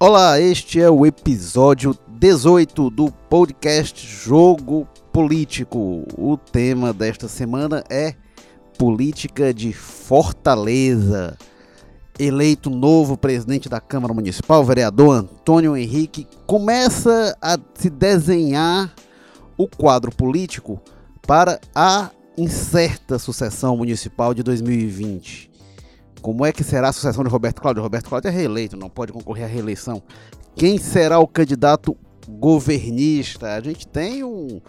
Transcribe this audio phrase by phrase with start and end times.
[0.00, 6.04] Olá, este é o episódio 18 do podcast Jogo Político.
[6.16, 8.14] O tema desta semana é
[8.78, 11.36] Política de Fortaleza.
[12.16, 18.94] Eleito novo presidente da Câmara Municipal, vereador Antônio Henrique, começa a se desenhar
[19.56, 20.80] o quadro político
[21.26, 25.47] para a incerta sucessão municipal de 2020.
[26.28, 27.82] Como é que será a sucessão de Roberto Cláudio?
[27.82, 30.02] Roberto Cláudio é reeleito, não pode concorrer à reeleição.
[30.54, 31.96] Quem será o candidato
[32.28, 33.54] governista?
[33.54, 34.60] A gente tem um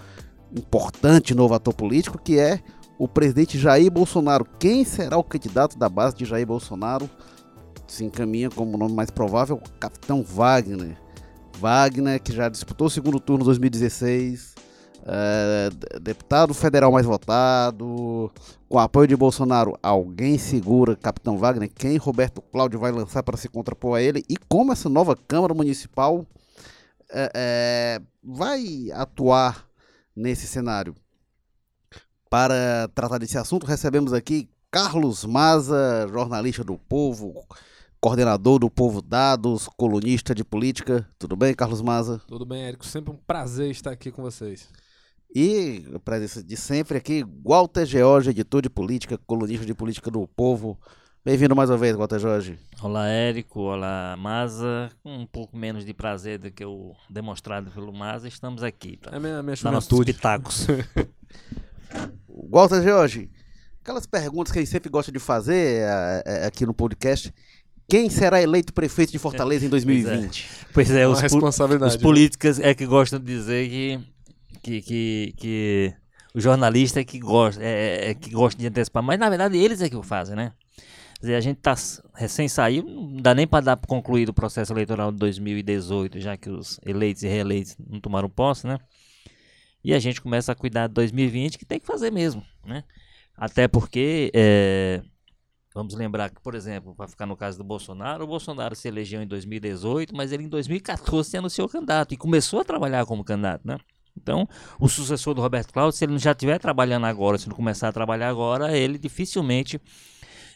[0.56, 2.62] importante novo ator político que é
[2.98, 4.46] o presidente Jair Bolsonaro.
[4.58, 7.10] Quem será o candidato da base de Jair Bolsonaro?
[7.90, 10.98] Se encaminha como nome mais provável, o Capitão Wagner.
[11.60, 14.56] Wagner, que já disputou o segundo turno em 2016,
[15.06, 18.32] é, deputado federal mais votado,
[18.68, 21.70] com apoio de Bolsonaro, alguém segura Capitão Wagner?
[21.74, 24.24] Quem Roberto Cláudio vai lançar para se contrapor a ele?
[24.30, 26.26] E como essa nova Câmara Municipal
[27.12, 29.66] é, é, vai atuar
[30.16, 30.96] nesse cenário?
[32.30, 37.44] Para tratar desse assunto, recebemos aqui Carlos Maza, jornalista do Povo,
[38.00, 41.08] coordenador do Povo Dados, colunista de política.
[41.18, 42.22] Tudo bem, Carlos Maza?
[42.28, 42.86] Tudo bem, Érico.
[42.86, 44.70] Sempre um prazer estar aqui com vocês.
[45.34, 50.28] E a presença de sempre aqui, Walter George, editor de política, colunista de política do
[50.28, 50.76] Povo.
[51.24, 52.58] Bem-vindo mais uma vez, Walter Jorge.
[52.82, 53.60] Olá, Érico.
[53.60, 54.90] Olá, Maza.
[55.04, 59.18] Com um pouco menos de prazer do que o demonstrado pelo Maza, estamos aqui para
[59.18, 60.66] é minha, minha dar nossos pitacos.
[62.28, 63.30] Walter Jorge,
[63.84, 67.32] aquelas perguntas que a gente sempre gosta de fazer é, é, aqui no podcast.
[67.88, 70.50] Quem será eleito prefeito de Fortaleza em 2020?
[70.74, 72.02] Pois é, pois é os, os né?
[72.02, 74.00] políticos é que gostam de dizer que
[74.70, 75.94] que, que, que
[76.34, 79.58] o jornalista é que gosta, é, é, é, que gosta de antecipar, mas na verdade
[79.58, 80.54] eles é que o fazem, né?
[81.20, 81.76] Quer dizer, a gente tá
[82.16, 86.50] recém saiu, não dá nem para dar concluído o processo eleitoral de 2018, já que
[86.50, 88.78] os eleitos e reeleitos não tomaram posse, né?
[89.84, 92.84] E a gente começa a cuidar de 2020, que tem que fazer mesmo, né?
[93.36, 95.02] Até porque, é,
[95.74, 99.22] vamos lembrar que, por exemplo, para ficar no caso do Bolsonaro, o Bolsonaro se elegeu
[99.22, 103.66] em 2018, mas ele em 2014 se anunciou candidato e começou a trabalhar como candidato,
[103.66, 103.78] né?
[104.22, 104.48] Então,
[104.80, 107.92] o sucessor do Roberto Cláudio, se ele já estiver trabalhando agora, se não começar a
[107.92, 109.80] trabalhar agora, ele dificilmente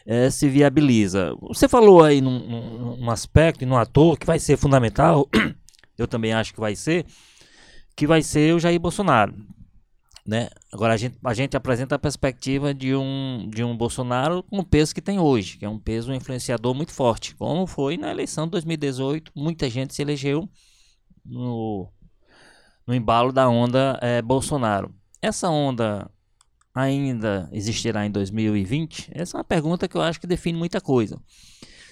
[0.06, 1.34] é, se viabiliza.
[1.40, 5.28] Você falou aí num, num, num aspecto e num ator que vai ser fundamental,
[5.96, 7.06] eu também acho que vai ser,
[7.96, 9.34] que vai ser o Jair Bolsonaro.
[10.26, 10.48] Né?
[10.72, 14.64] Agora a gente, a gente apresenta a perspectiva de um, de um Bolsonaro com o
[14.64, 18.46] peso que tem hoje, que é um peso influenciador muito forte, como foi na eleição
[18.46, 20.48] de 2018, muita gente se elegeu
[21.22, 21.92] no,
[22.86, 24.94] no embalo da onda é, Bolsonaro.
[25.20, 26.10] Essa onda
[26.74, 29.10] ainda existirá em 2020?
[29.14, 31.18] Essa é uma pergunta que eu acho que define muita coisa.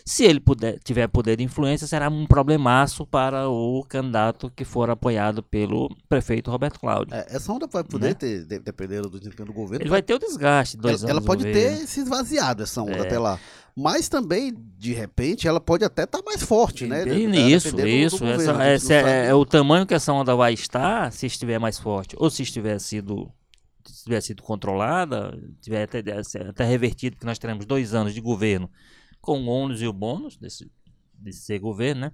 [0.05, 4.91] Se ele puder, tiver poder de influência, será um problemaço para o candidato que for
[4.91, 7.15] apoiado pelo prefeito Roberto Cláudio.
[7.15, 8.15] É, essa onda vai poder né?
[8.15, 9.83] ter, dependendo do desempenho do governo.
[9.83, 10.77] Ele vai ter o desgaste.
[10.77, 13.01] Dois ela, ela pode ter se esvaziado essa onda é.
[13.01, 13.39] até lá.
[13.75, 17.05] Mas também, de repente, ela pode até estar tá mais forte, né?
[17.05, 17.71] Isso, isso.
[17.71, 21.27] Do, do essa, governo, essa é, é, o tamanho que essa onda vai estar se
[21.27, 22.15] estiver mais forte.
[22.19, 23.33] Ou se estiver sido
[23.85, 25.99] se tiver sido controlada, tiver até,
[26.49, 28.71] até revertido, porque nós teremos dois anos de governo
[29.21, 30.71] com o ônus e o bônus desse,
[31.15, 32.13] desse ser governo, né?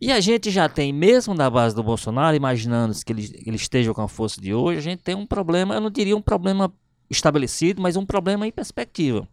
[0.00, 3.92] E a gente já tem, mesmo na base do Bolsonaro, imaginando que ele, ele esteja
[3.92, 6.72] com a força de hoje, a gente tem um problema, eu não diria um problema
[7.10, 9.28] estabelecido, mas um problema em perspectiva.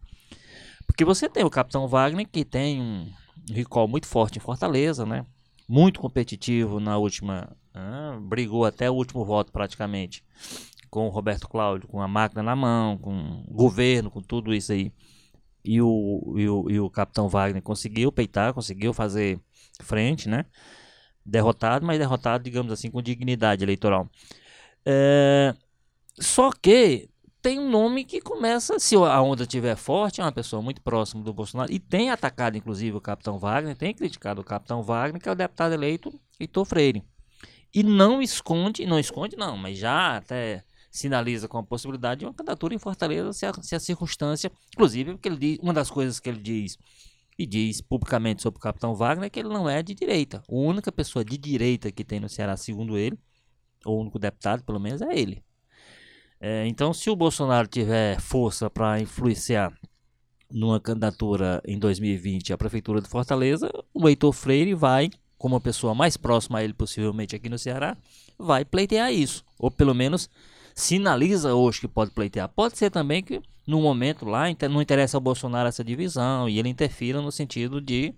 [1.00, 3.10] Porque você tem o Capitão Wagner, que tem um
[3.50, 5.24] recall muito forte em Fortaleza, né?
[5.66, 7.56] Muito competitivo na última.
[7.72, 10.22] Ah, brigou até o último voto praticamente
[10.90, 14.72] com o Roberto Cláudio, com a máquina na mão, com o governo, com tudo isso
[14.72, 14.92] aí
[15.64, 19.40] e o, e o, e o Capitão Wagner conseguiu peitar, conseguiu fazer
[19.80, 20.44] frente, né?
[21.24, 24.06] Derrotado, mas derrotado, digamos assim, com dignidade eleitoral.
[24.84, 25.54] É,
[26.18, 27.08] só que
[27.42, 31.22] tem um nome que começa, se a onda estiver forte, é uma pessoa muito próxima
[31.22, 35.28] do Bolsonaro, e tem atacado, inclusive, o Capitão Wagner, tem criticado o Capitão Wagner, que
[35.28, 37.02] é o deputado eleito Heitor Freire.
[37.72, 42.34] E não esconde, não esconde não, mas já até sinaliza com a possibilidade de uma
[42.34, 46.18] candidatura em Fortaleza se a, se a circunstância, inclusive, porque ele diz, uma das coisas
[46.18, 46.76] que ele diz
[47.38, 50.42] e diz publicamente sobre o capitão Wagner é que ele não é de direita.
[50.46, 53.18] A única pessoa de direita que tem no Ceará, segundo ele,
[53.84, 55.42] ou o único deputado, pelo menos, é ele.
[56.40, 59.72] É, então, se o Bolsonaro tiver força para influenciar
[60.50, 65.94] numa candidatura em 2020 à Prefeitura de Fortaleza, o Heitor Freire vai, como a pessoa
[65.94, 67.96] mais próxima a ele possivelmente aqui no Ceará,
[68.38, 69.44] vai pleitear isso.
[69.58, 70.30] Ou pelo menos
[70.74, 72.48] sinaliza hoje que pode pleitear.
[72.48, 76.70] Pode ser também que no momento lá não interessa ao Bolsonaro essa divisão e ele
[76.70, 78.14] interfira no sentido de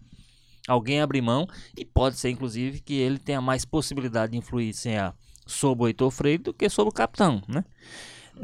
[0.69, 1.47] alguém abrir mão
[1.77, 5.15] e pode ser inclusive que ele tenha mais possibilidade de influenciar
[5.45, 7.65] sobre o Heitor Freire do que sobre o capitão, né?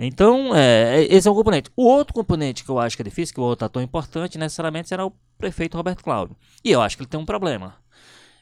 [0.01, 1.71] Então, é, esse é um componente.
[1.77, 4.89] O outro componente que eu acho que é difícil, que o outro ator importante, necessariamente
[4.89, 6.37] será o prefeito Roberto Cláudio.
[6.65, 7.75] E eu acho que ele tem um problema.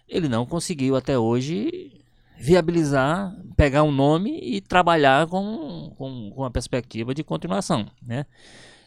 [0.07, 2.05] Ele não conseguiu até hoje
[2.39, 8.27] viabilizar, pegar um nome e trabalhar com, com, com uma perspectiva de continuação, né?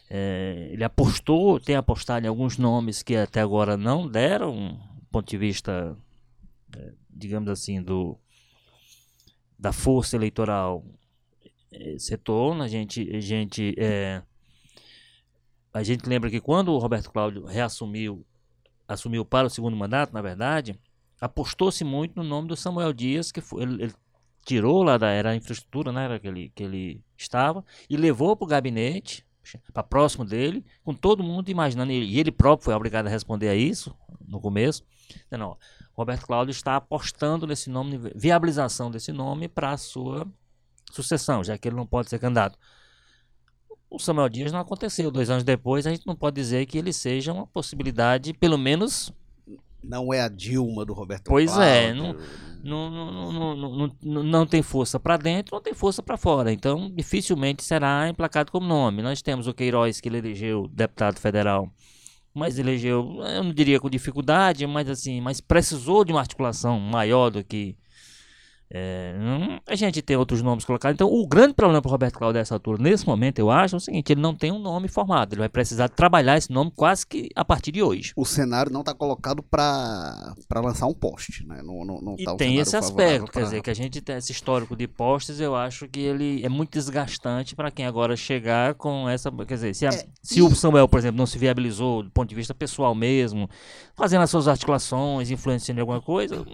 [0.08, 5.28] É, ele apostou, tem apostado em alguns nomes que até agora não deram, do ponto
[5.28, 5.96] de vista,
[6.76, 8.16] é, digamos assim, do
[9.58, 10.82] da força eleitoral
[11.72, 14.22] é, setor, a gente, a gente, é,
[15.72, 18.24] a gente lembra que quando o Roberto Cláudio reassumiu,
[18.88, 20.78] assumiu para o segundo mandato, na verdade,
[21.20, 23.94] apostou-se muito no nome do Samuel Dias, que foi, ele, ele
[24.44, 28.44] tirou lá da era infraestrutura, né, era que ele, que ele estava, e levou para
[28.44, 29.24] o gabinete,
[29.72, 33.54] para próximo dele, com todo mundo imaginando, e ele próprio foi obrigado a responder a
[33.54, 33.94] isso
[34.26, 34.84] no começo.
[35.30, 35.56] Não,
[35.92, 40.26] Roberto Cláudio está apostando nesse nome, viabilização desse nome para a sua
[40.94, 42.58] sucessão, já que ele não pode ser candidato.
[43.90, 45.10] O Samuel Dias não aconteceu.
[45.10, 49.12] Dois anos depois, a gente não pode dizer que ele seja uma possibilidade, pelo menos
[49.82, 52.14] não é a Dilma do Roberto Pois é, não,
[52.62, 56.52] não, não, não, não, não tem força para dentro, não tem força para fora.
[56.52, 59.02] Então, dificilmente será emplacado como nome.
[59.02, 61.68] Nós temos o Queiroz, que ele elegeu deputado federal,
[62.34, 67.30] mas elegeu, eu não diria com dificuldade, mas assim, mas precisou de uma articulação maior
[67.30, 67.76] do que
[68.72, 69.12] é,
[69.66, 70.94] a gente tem outros nomes colocados.
[70.94, 73.78] Então, o grande problema para o Roberto Cláudio dessa altura, nesse momento, eu acho, é
[73.78, 75.32] o seguinte: ele não tem um nome formado.
[75.32, 78.12] Ele vai precisar trabalhar esse nome quase que a partir de hoje.
[78.14, 81.62] O cenário não está colocado para lançar um poste, né?
[81.64, 83.32] Não, não, não e tá tem esse aspecto, pra...
[83.32, 86.48] quer dizer, que a gente tem esse histórico de postes, eu acho que ele é
[86.48, 89.32] muito desgastante para quem agora chegar com essa.
[89.32, 90.42] Quer dizer, se, a, é, se e...
[90.42, 93.50] o Samuel, por exemplo, não se viabilizou do ponto de vista pessoal mesmo,
[93.96, 96.46] fazendo as suas articulações, influenciando em alguma coisa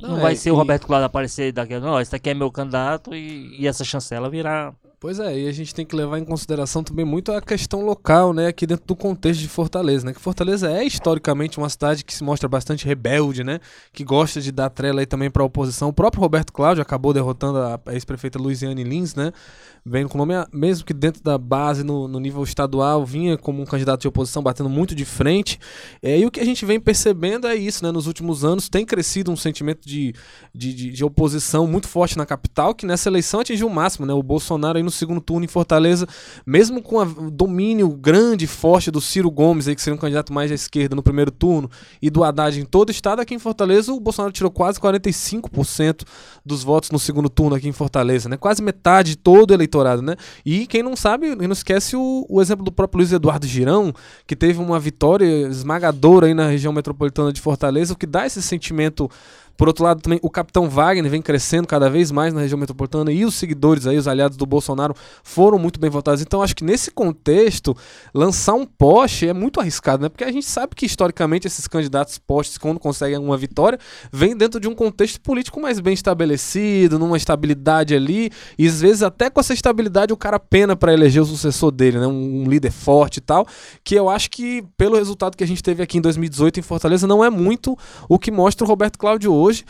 [0.00, 0.52] não, não vai é, ser e...
[0.52, 4.28] o Roberto Cláudio aparecer daqui, não, esse aqui é meu candidato e, e essa chancela
[4.28, 7.84] virar Pois é, e a gente tem que levar em consideração também muito a questão
[7.84, 12.04] local, né, aqui dentro do contexto de Fortaleza, né, que Fortaleza é historicamente uma cidade
[12.04, 13.60] que se mostra bastante rebelde, né,
[13.92, 15.88] que gosta de dar trela aí também para a oposição.
[15.88, 19.32] O próprio Roberto Cláudio acabou derrotando a ex-prefeita Luiziane Lins, né,
[19.88, 23.62] vendo com o nome, mesmo que dentro da base, no, no, nível estadual, vinha como
[23.62, 25.58] um candidato de oposição, batendo muito de frente.
[26.02, 28.84] É, e o que a gente vem percebendo é isso, né, nos últimos anos tem
[28.84, 30.14] crescido um sentimento de,
[30.54, 34.12] de, de, de oposição muito forte na capital, que nessa eleição atingiu o máximo, né,
[34.12, 36.06] o Bolsonaro aí no segundo turno em Fortaleza,
[36.46, 40.32] mesmo com o domínio grande e forte do Ciro Gomes, aí, que seria um candidato
[40.32, 41.70] mais à esquerda no primeiro turno,
[42.00, 46.02] e do Haddad em todo o estado, aqui em Fortaleza o Bolsonaro tirou quase 45%
[46.44, 48.36] dos votos no segundo turno aqui em Fortaleza, né?
[48.36, 50.16] Quase metade de todo o eleitorado, né?
[50.44, 53.94] E quem não sabe, não esquece o, o exemplo do próprio Luiz Eduardo Girão,
[54.26, 58.42] que teve uma vitória esmagadora aí na região metropolitana de Fortaleza, o que dá esse
[58.42, 59.10] sentimento
[59.58, 63.10] por outro lado, também o Capitão Wagner vem crescendo cada vez mais na região metropolitana
[63.10, 64.94] e os seguidores aí, os aliados do Bolsonaro,
[65.24, 66.22] foram muito bem votados.
[66.22, 67.76] Então, acho que nesse contexto,
[68.14, 70.08] lançar um poste é muito arriscado, né?
[70.08, 73.80] Porque a gente sabe que historicamente esses candidatos postes, quando conseguem uma vitória,
[74.12, 79.02] vem dentro de um contexto político mais bem estabelecido, numa estabilidade ali, e às vezes
[79.02, 82.06] até com essa estabilidade o cara pena para eleger o sucessor dele, né?
[82.06, 83.44] Um, um líder forte e tal,
[83.82, 87.08] que eu acho que pelo resultado que a gente teve aqui em 2018 em Fortaleza
[87.08, 87.76] não é muito
[88.08, 89.64] o que mostra o Roberto Cláudio hoje hoje.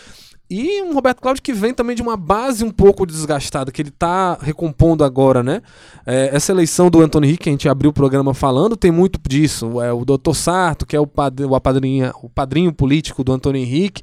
[0.51, 3.91] E um Roberto Cláudio que vem também de uma base um pouco desgastada, que ele
[3.91, 5.61] está recompondo agora, né?
[6.07, 9.83] É, essa eleição do Antônio Henrique, a gente abriu o programa falando, tem muito disso.
[9.83, 13.61] É, o doutor Sarto, que é o, pad o, padrinha, o padrinho político do Antônio
[13.61, 14.01] Henrique,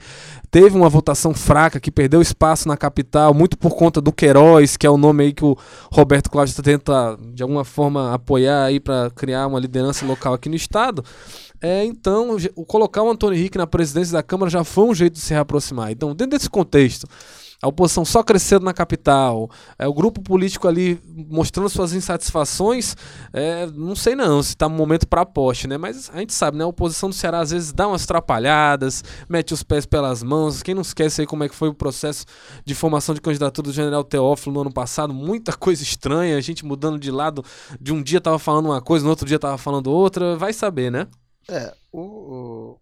[0.52, 4.86] teve uma votação fraca, que perdeu espaço na capital, muito por conta do Queiroz, que
[4.86, 5.58] é o nome aí que o
[5.92, 10.56] Roberto Cláudio tenta, de alguma forma, apoiar aí para criar uma liderança local aqui no
[10.56, 11.04] estado.
[11.68, 15.14] É, então, o colocar o Antônio Henrique na presidência da Câmara já foi um jeito
[15.14, 15.90] de se reaproximar.
[15.90, 17.08] Então, dentro desse contexto,
[17.60, 22.96] a oposição só crescendo na capital, é, o grupo político ali mostrando suas insatisfações,
[23.34, 25.76] é, não sei não se está no momento para aposte, né?
[25.76, 26.64] Mas a gente sabe, né?
[26.64, 30.62] A oposição do Ceará às vezes dá umas atrapalhadas, mete os pés pelas mãos.
[30.62, 32.28] Quem não esquece aí como é que foi o processo
[32.64, 36.64] de formação de candidatura do General Teófilo no ano passado, muita coisa estranha, a gente
[36.64, 37.44] mudando de lado,
[37.82, 40.92] de um dia tava falando uma coisa, no outro dia tava falando outra, vai saber,
[40.92, 41.08] né?
[41.50, 42.80] É, o, o,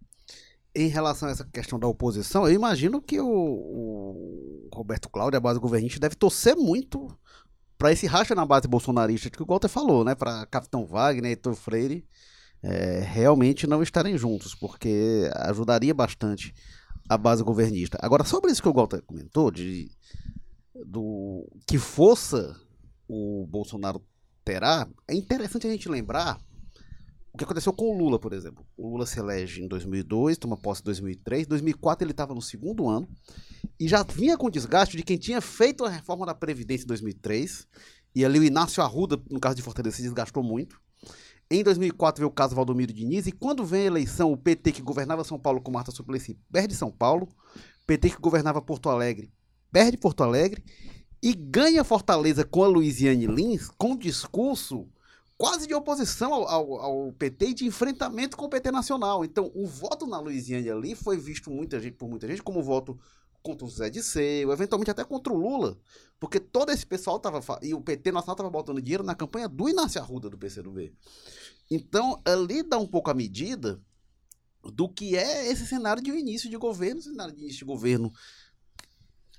[0.75, 5.41] em relação a essa questão da oposição, eu imagino que o, o Roberto Cláudio, a
[5.41, 7.07] base governista, deve torcer muito
[7.77, 10.15] para esse racha na base bolsonarista que o Walter falou, né?
[10.15, 12.05] Para Capitão Wagner e Heitor Freire
[12.63, 16.53] é, realmente não estarem juntos, porque ajudaria bastante
[17.09, 17.97] a base governista.
[18.01, 19.91] Agora, sobre isso que o Walter comentou, de
[20.85, 22.55] do que força
[23.07, 24.01] o Bolsonaro
[24.43, 26.39] terá, é interessante a gente lembrar
[27.33, 28.65] o que aconteceu com o Lula, por exemplo.
[28.77, 31.45] O Lula se elege em 2002, toma posse em 2003.
[31.45, 33.07] Em 2004 ele estava no segundo ano
[33.79, 37.67] e já vinha com desgaste de quem tinha feito a reforma da Previdência em 2003.
[38.15, 40.79] E ali o Inácio Arruda, no caso de Fortaleza, se desgastou muito.
[41.49, 44.81] Em 2004 veio o caso Valdomiro Diniz, e quando vem a eleição, o PT que
[44.81, 47.27] governava São Paulo com Marta Suplicy perde São Paulo,
[47.85, 49.31] PT que governava Porto Alegre
[49.73, 50.63] perde Porto Alegre,
[51.21, 54.87] e ganha Fortaleza com a Luiziane Lins, com discurso
[55.37, 59.25] quase de oposição ao, ao, ao, PT e de enfrentamento com o PT nacional.
[59.25, 62.99] Então, o voto na Luiziane ali foi visto muita gente, por muita gente como voto
[63.41, 65.77] contra o Zé de Seu, eventualmente até contra o Lula,
[66.17, 69.67] porque todo esse pessoal estava e o PT nacional estava botando dinheiro na campanha do
[69.67, 70.93] Inácio Arruda do PCdoB.
[71.69, 73.81] Então, ali dá um pouco a medida
[74.63, 78.13] do que é esse cenário de início de governo, cenário de início de governo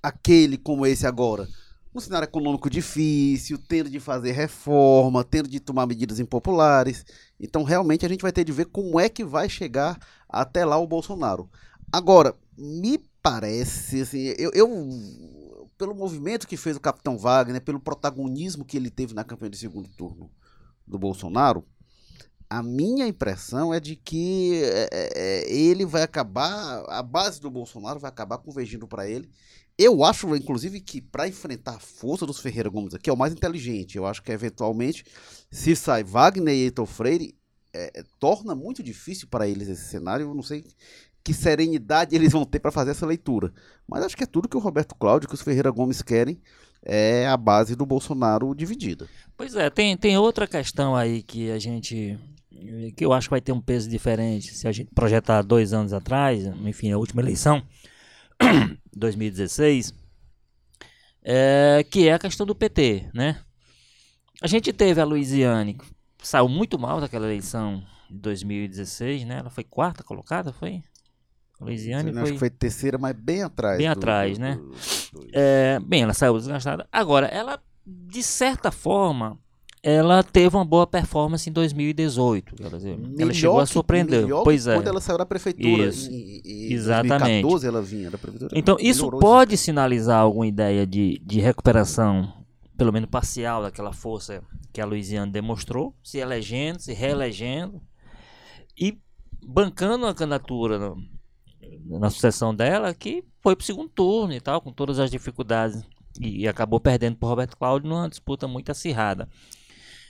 [0.02, 1.48] aquele como esse agora,
[1.94, 7.04] um cenário econômico difícil, tendo de fazer reforma, tendo de tomar medidas impopulares.
[7.38, 9.98] Então, realmente, a gente vai ter de ver como é que vai chegar
[10.28, 11.48] até lá o Bolsonaro.
[11.92, 14.68] Agora, me parece, assim, eu, eu
[15.78, 19.58] pelo movimento que fez o Capitão Wagner, pelo protagonismo que ele teve na campanha de
[19.58, 20.30] segundo turno
[20.86, 21.64] do Bolsonaro,
[22.50, 27.50] a minha impressão é de que é, é, é ele vai acabar, a base do
[27.50, 29.28] Bolsonaro vai acabar convergindo para ele
[29.78, 33.33] eu acho, inclusive, que para enfrentar a força dos Ferreira Gomes aqui é o mais
[33.33, 33.97] inteligente.
[33.97, 35.04] Eu acho que, eventualmente,
[35.50, 37.35] se sai Wagner e Heitor Freire,
[37.73, 40.26] é, é, torna muito difícil para eles esse cenário.
[40.26, 40.64] Eu não sei
[41.25, 43.52] que serenidade eles vão ter para fazer essa leitura.
[43.88, 46.40] Mas acho que é tudo que o Roberto Cláudio, que os Ferreira Gomes querem,
[46.85, 49.09] é a base do Bolsonaro dividida.
[49.37, 52.16] Pois é, tem, tem outra questão aí que a gente.
[52.97, 55.93] que eu acho que vai ter um peso diferente se a gente projetar dois anos
[55.93, 57.61] atrás, enfim, a última eleição
[58.94, 59.94] 2016,
[61.22, 63.40] é, que é a questão do PT, né?
[64.42, 65.86] A gente teve a Luiziane, que
[66.22, 69.38] saiu muito mal daquela eleição de 2016, né?
[69.38, 70.82] Ela foi quarta colocada, foi?
[71.60, 72.22] A Luiziane foi...
[72.22, 73.78] Acho que foi terceira, mas bem atrás.
[73.78, 74.56] Bem do, atrás, do, né?
[74.56, 76.86] Do, é, bem, ela saiu desgastada.
[76.92, 79.38] Agora, ela, de certa forma,
[79.86, 82.54] ela teve uma boa performance em 2018.
[82.58, 82.80] Ela,
[83.18, 84.26] ela chegou a surpreender.
[84.42, 84.76] pois é.
[84.76, 85.88] Quando ela saiu da prefeitura.
[85.88, 86.10] Isso.
[86.10, 87.42] Em, em Exatamente.
[87.42, 88.50] 2014 ela vinha da prefeitura.
[88.58, 92.32] Então, isso pode sinalizar alguma ideia de, de recuperação,
[92.78, 97.78] pelo menos parcial, daquela força que a Luiziane demonstrou, se elegendo, se reelegendo
[98.80, 98.98] e
[99.46, 100.96] bancando a candidatura no,
[102.00, 105.84] na sucessão dela, que foi para o segundo turno e tal, com todas as dificuldades.
[106.18, 109.28] E, e acabou perdendo para Roberto Cláudio numa disputa muito acirrada.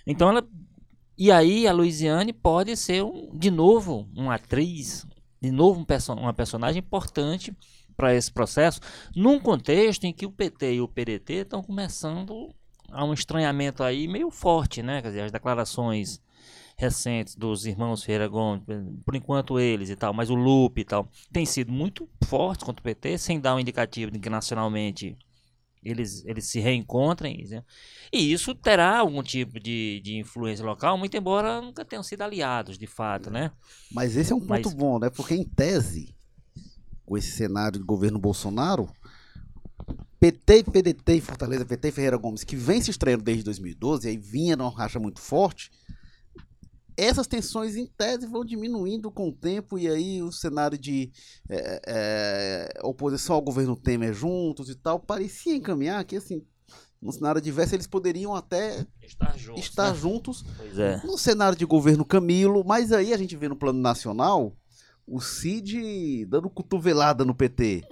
[0.06, 0.46] Então ela.
[1.16, 5.06] E aí a Luiziane pode ser um, de novo uma atriz,
[5.40, 7.56] de novo um perso uma personagem importante
[7.96, 8.80] para esse processo,
[9.14, 12.52] num contexto em que o PT e o PDT estão começando
[12.90, 15.00] a um estranhamento aí meio forte, né?
[15.00, 16.20] Quer dizer, as declarações
[16.76, 18.62] recentes dos irmãos Ferreira Gomes,
[19.04, 22.80] por enquanto eles e tal, mas o Lupe e tal, tem sido muito forte contra
[22.80, 25.16] o PT, sem dar um indicativo de que nacionalmente
[25.84, 27.46] eles, eles se reencontrem.
[27.48, 27.62] Né?
[28.12, 32.78] E isso terá algum tipo de, de influência local, muito embora nunca tenham sido aliados,
[32.78, 33.50] de fato, né?
[33.92, 34.74] Mas esse é um ponto Mas...
[34.74, 35.10] bom, né?
[35.10, 36.14] Porque em tese,
[37.04, 38.88] com esse cenário do governo Bolsonaro,
[40.18, 44.08] PT e PDT em Fortaleza, PT e Ferreira Gomes, que vem se estreando desde 2012,
[44.08, 45.70] aí vinha numa racha muito forte,
[46.96, 51.10] essas tensões em tese vão diminuindo com o tempo e aí o cenário de
[51.48, 56.44] é, é, oposição ao governo Temer juntos e tal parecia encaminhar que assim
[57.02, 59.98] no cenário adverso eles poderiam até estar juntos, estar né?
[59.98, 60.44] juntos
[60.78, 61.02] é.
[61.04, 64.56] no cenário de governo Camilo, mas aí a gente vê no plano nacional
[65.06, 67.84] o Cid dando cotovelada no PT.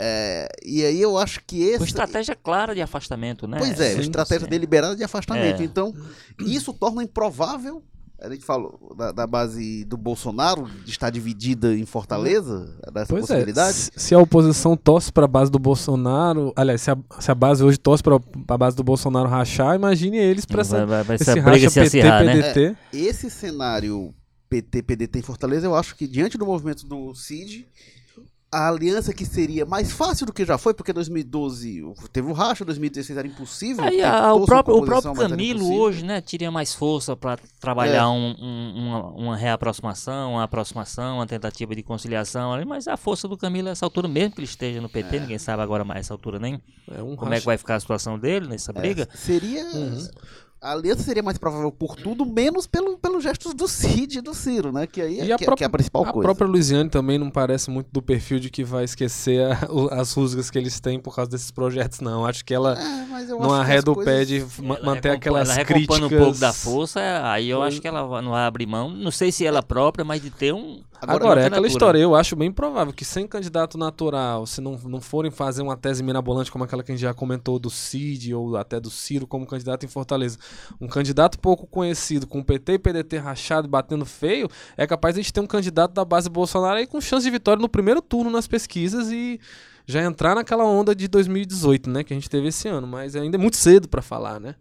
[0.00, 1.78] É, e aí eu acho que esse.
[1.78, 3.58] Uma estratégia clara de afastamento, né?
[3.58, 4.50] Pois é, sim, estratégia sim.
[4.50, 5.60] deliberada de afastamento.
[5.60, 5.64] É.
[5.64, 5.92] Então,
[6.38, 7.82] isso torna improvável
[8.20, 13.24] a gente falou da, da, base do Bolsonaro de estar dividida em Fortaleza, dessa pois
[13.24, 13.90] é, possibilidade.
[13.94, 17.34] É, se a oposição torce para a base do Bolsonaro, aliás, se a, se a
[17.34, 21.16] base hoje torce para a base do Bolsonaro rachar, imagine eles para essa, vai, vai
[21.16, 22.70] esse racha PT, acirrar, PDT.
[22.70, 22.76] Né?
[22.92, 24.12] É, esse cenário
[24.48, 27.68] PT, PDT em Fortaleza, eu acho que diante do movimento do CID
[28.50, 32.64] a aliança que seria mais fácil do que já foi, porque 2012 teve o racha,
[32.64, 33.84] 2016 era impossível.
[33.84, 38.06] Aí, a, o, próprio, o próprio Camilo hoje, né, teria mais força para trabalhar é.
[38.06, 43.36] um, um, uma, uma, reaproximação, uma aproximação, uma tentativa de conciliação, mas a força do
[43.36, 45.20] Camilo essa altura, mesmo que ele esteja no PT, é.
[45.20, 47.36] ninguém sabe agora mais essa altura nem é um como racha.
[47.36, 49.08] é que vai ficar a situação dele nessa é, briga.
[49.14, 49.64] Seria.
[49.66, 50.08] Uhum
[50.60, 54.34] a aliança seria mais provável por tudo, menos pelo, pelos gestos do Cid e do
[54.34, 54.86] Ciro, né?
[54.86, 56.22] Que aí é, a, que, própria, que é a principal a coisa.
[56.26, 60.12] própria Luiziane também não parece muito do perfil de que vai esquecer a, o, as
[60.12, 62.26] rusgas que eles têm por causa desses projetos, não.
[62.26, 66.00] Acho que ela É, não arreda o pé de ma- manter aquelas ela críticas.
[66.02, 68.90] um pouco da força, aí eu acho que ela não vai abrir mão.
[68.90, 70.80] Não sei se ela própria, mas de ter um.
[71.00, 74.78] Agora, uma é aquela história, eu acho bem provável que sem candidato natural, se não,
[74.84, 78.34] não forem fazer uma tese mirabolante como aquela que a gente já comentou do Cid
[78.34, 80.38] ou até do Ciro como candidato em Fortaleza,
[80.80, 85.20] um candidato pouco conhecido, com PT e PDT rachado e batendo feio, é capaz de
[85.20, 88.02] a gente ter um candidato da base Bolsonaro aí com chance de vitória no primeiro
[88.02, 89.40] turno nas pesquisas e
[89.86, 93.36] já entrar naquela onda de 2018, né, que a gente teve esse ano, mas ainda
[93.36, 94.54] é muito cedo para falar, né?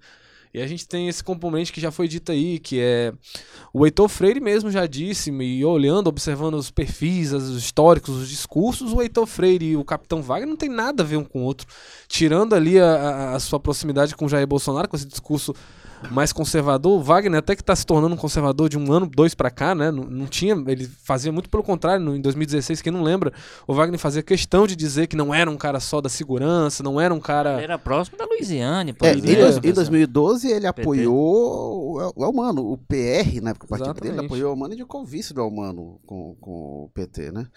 [0.58, 3.14] E a gente tem esse componente que já foi dito aí, que é
[3.74, 8.92] o Heitor Freire mesmo já disse, e olhando, observando os perfis, os históricos, os discursos,
[8.94, 11.44] o Heitor Freire e o Capitão Wagner não tem nada a ver um com o
[11.44, 11.68] outro.
[12.08, 15.54] Tirando ali a, a- a sua proximidade com o Jair Bolsonaro, com esse discurso
[16.12, 19.34] mais conservador, o Wagner até que está se tornando um conservador de um ano, dois
[19.34, 19.90] pra cá, né?
[19.92, 23.34] Não, não tinha, ele fazia muito pelo contrário, no, em 2016, quem não lembra,
[23.68, 27.02] o Wagner fazia questão de dizer que não era um cara só da segurança, não
[27.02, 27.54] era um cara...
[27.56, 28.94] Ele era próximo da Luiziane.
[28.94, 29.76] pô, É, ele em, era dois- essa em pessoa.
[29.76, 30.82] 2012 ele PT.
[30.82, 34.74] apoiou o El- o Elmano, o PR, na época o partido dele, apoiou o Elmano
[34.74, 36.52] e indicou o vice do Elmano com, com
[36.86, 37.48] o PT, né?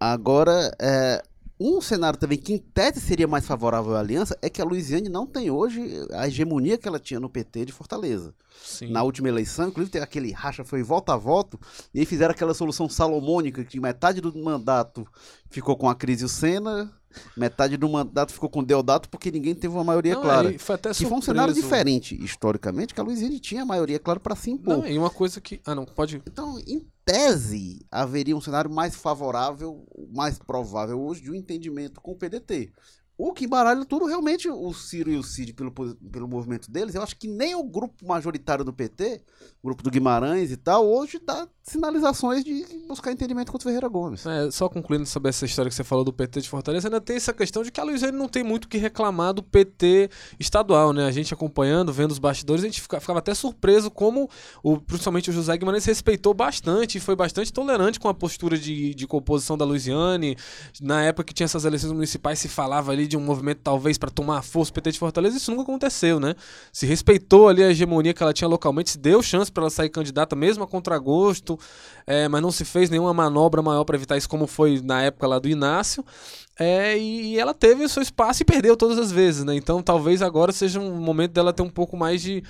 [0.00, 1.22] Agora, é,
[1.60, 5.08] um cenário também que em tese seria mais favorável à aliança é que a Luiziane
[5.08, 8.34] não tem hoje a hegemonia que ela tinha no PT de Fortaleza.
[8.62, 8.90] Sim.
[8.90, 11.58] Na última eleição, inclusive teve aquele racha, foi volta a voto,
[11.92, 15.06] e aí fizeram aquela solução salomônica que metade do mandato
[15.50, 16.92] ficou com a crise o Senna,
[17.36, 20.52] metade do mandato ficou com o Deodato, porque ninguém teve uma maioria Não, clara.
[20.52, 23.98] e foi até Que foi um cenário diferente, historicamente, que a Luiziane tinha a maioria,
[23.98, 24.78] claro, para se impor.
[24.78, 25.60] Não, e uma coisa que...
[25.64, 26.22] Ah, não, pode...
[26.26, 32.12] Então, em tese, haveria um cenário mais favorável, mais provável hoje, de um entendimento com
[32.12, 32.72] o PDT.
[33.18, 37.02] O que embaralha tudo, realmente, o Ciro e o Cid, pelo, pelo movimento deles, eu
[37.02, 39.20] acho que nem o grupo majoritário do PT,
[39.60, 43.88] o grupo do Guimarães e tal, hoje dá sinalizações de buscar entendimento com o Ferreira
[43.88, 44.24] Gomes.
[44.24, 47.16] É, só concluindo sobre essa história que você falou do PT de Fortaleza, ainda tem
[47.16, 50.08] essa questão de que a Luiziane não tem muito o que reclamar do PT
[50.38, 51.04] estadual, né?
[51.04, 54.30] A gente acompanhando, vendo os bastidores, a gente fica- ficava até surpreso como,
[54.62, 58.94] o, principalmente o José Guimarães, respeitou bastante e foi bastante tolerante com a postura de,
[58.94, 60.36] de composição da Luiziane.
[60.80, 64.10] Na época que tinha essas eleições municipais, se falava ali de um movimento talvez para
[64.10, 66.34] tomar força do PT de Fortaleza, isso nunca aconteceu, né?
[66.72, 69.88] Se respeitou ali a hegemonia que ela tinha localmente, se deu chance para ela sair
[69.88, 71.58] candidata, mesmo a contragosto,
[72.06, 75.26] é, mas não se fez nenhuma manobra maior para evitar isso, como foi na época
[75.26, 76.04] lá do Inácio.
[76.58, 79.54] É, e ela teve o seu espaço e perdeu todas as vezes, né?
[79.54, 82.42] Então talvez agora seja um momento dela ter um pouco mais de,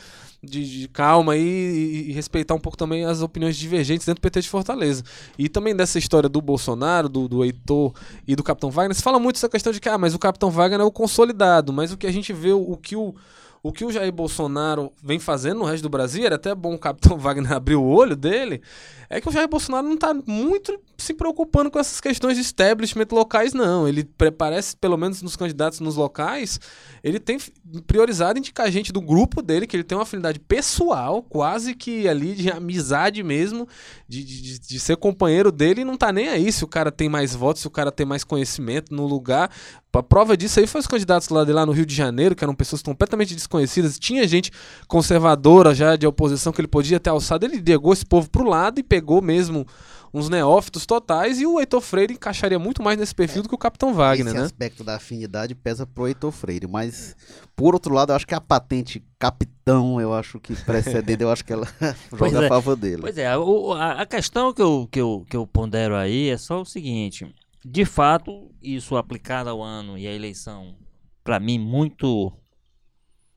[0.43, 4.43] de, de calma e, e respeitar um pouco também as opiniões divergentes dentro do PT
[4.43, 5.03] de Fortaleza.
[5.39, 7.93] E também dessa história do Bolsonaro, do, do Heitor
[8.27, 10.51] e do Capitão Wagner, se fala muito essa questão de que, ah, mas o Capitão
[10.51, 13.15] Wagner é o consolidado, mas o que a gente vê, o, o que o.
[13.61, 16.79] O que o Jair Bolsonaro vem fazendo no resto do Brasil, era até bom o
[16.79, 18.63] Capitão Wagner abrir o olho dele,
[19.11, 23.07] é que o Jair Bolsonaro não está muito se preocupando com essas questões de establishment
[23.13, 23.87] locais, não.
[23.89, 24.05] Ele
[24.37, 26.59] parece, pelo menos nos candidatos nos locais,
[27.05, 27.39] ele tem
[27.87, 32.35] priorizado indicar gente do grupo dele, que ele tem uma afinidade pessoal, quase que ali
[32.35, 33.69] de amizade mesmo,
[34.09, 37.09] de, de, de- ser companheiro dele, e não tá nem aí se o cara tem
[37.09, 39.51] mais votos, se o cara tem mais conhecimento no lugar.
[39.93, 42.45] A prova disso aí foi os candidatos lá de lá no Rio de Janeiro, que
[42.45, 43.99] eram pessoas completamente desconhecidas.
[43.99, 44.53] Tinha gente
[44.87, 47.45] conservadora já de oposição que ele podia ter alçado.
[47.45, 49.67] Ele negou esse povo pro lado e pegou mesmo
[50.13, 51.41] uns neófitos totais.
[51.41, 54.37] E o Heitor Freire encaixaria muito mais nesse perfil do que o Capitão Wagner, Esse
[54.37, 54.45] né?
[54.45, 57.17] aspecto da afinidade pesa pro Heitor Freire, mas
[57.55, 61.45] por outro lado, eu acho que a patente capitão, eu acho que precedendo, eu acho
[61.45, 61.67] que ela
[62.13, 62.47] joga é.
[62.47, 63.03] a favor dele.
[63.03, 66.61] Pois é, a, a questão que eu, que, eu, que eu pondero aí é só
[66.61, 67.27] o seguinte:
[67.65, 70.77] de fato, isso aplicado ao ano e à eleição,
[71.23, 72.33] para mim, muito,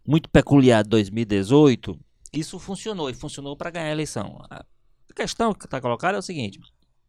[0.08, 2.00] muito peculiar de 2018,
[2.32, 4.42] isso funcionou e funcionou para ganhar a eleição.
[5.12, 6.60] A questão que está colocada é o seguinte: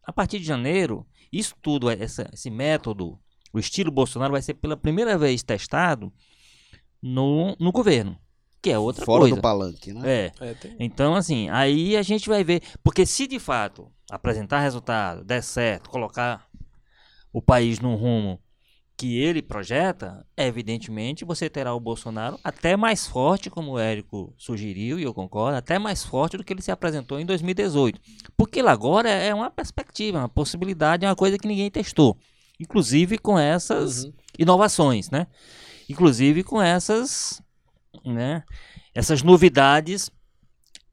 [0.05, 3.17] a partir de janeiro, isso tudo, essa, esse método,
[3.53, 6.11] o estilo Bolsonaro vai ser pela primeira vez testado
[7.01, 8.17] no, no governo,
[8.61, 9.35] que é outra Fora coisa.
[9.35, 10.01] do palanque, né?
[10.05, 10.31] É.
[10.39, 12.61] É, tem- Então, assim, aí a gente vai ver.
[12.83, 16.47] Porque se de fato apresentar resultado, der certo, colocar
[17.31, 18.39] o país num rumo
[19.03, 24.97] que ele projeta, evidentemente você terá o Bolsonaro até mais forte, como o Érico sugeriu,
[24.97, 27.99] e eu concordo, até mais forte do que ele se apresentou em 2018.
[28.37, 32.17] Porque ele agora é uma perspectiva, uma possibilidade, é uma coisa que ninguém testou.
[32.57, 34.13] Inclusive com essas Uhum.
[34.39, 35.27] inovações, né?
[35.89, 37.41] Inclusive com essas,
[38.05, 38.41] né?
[38.95, 40.09] Essas novidades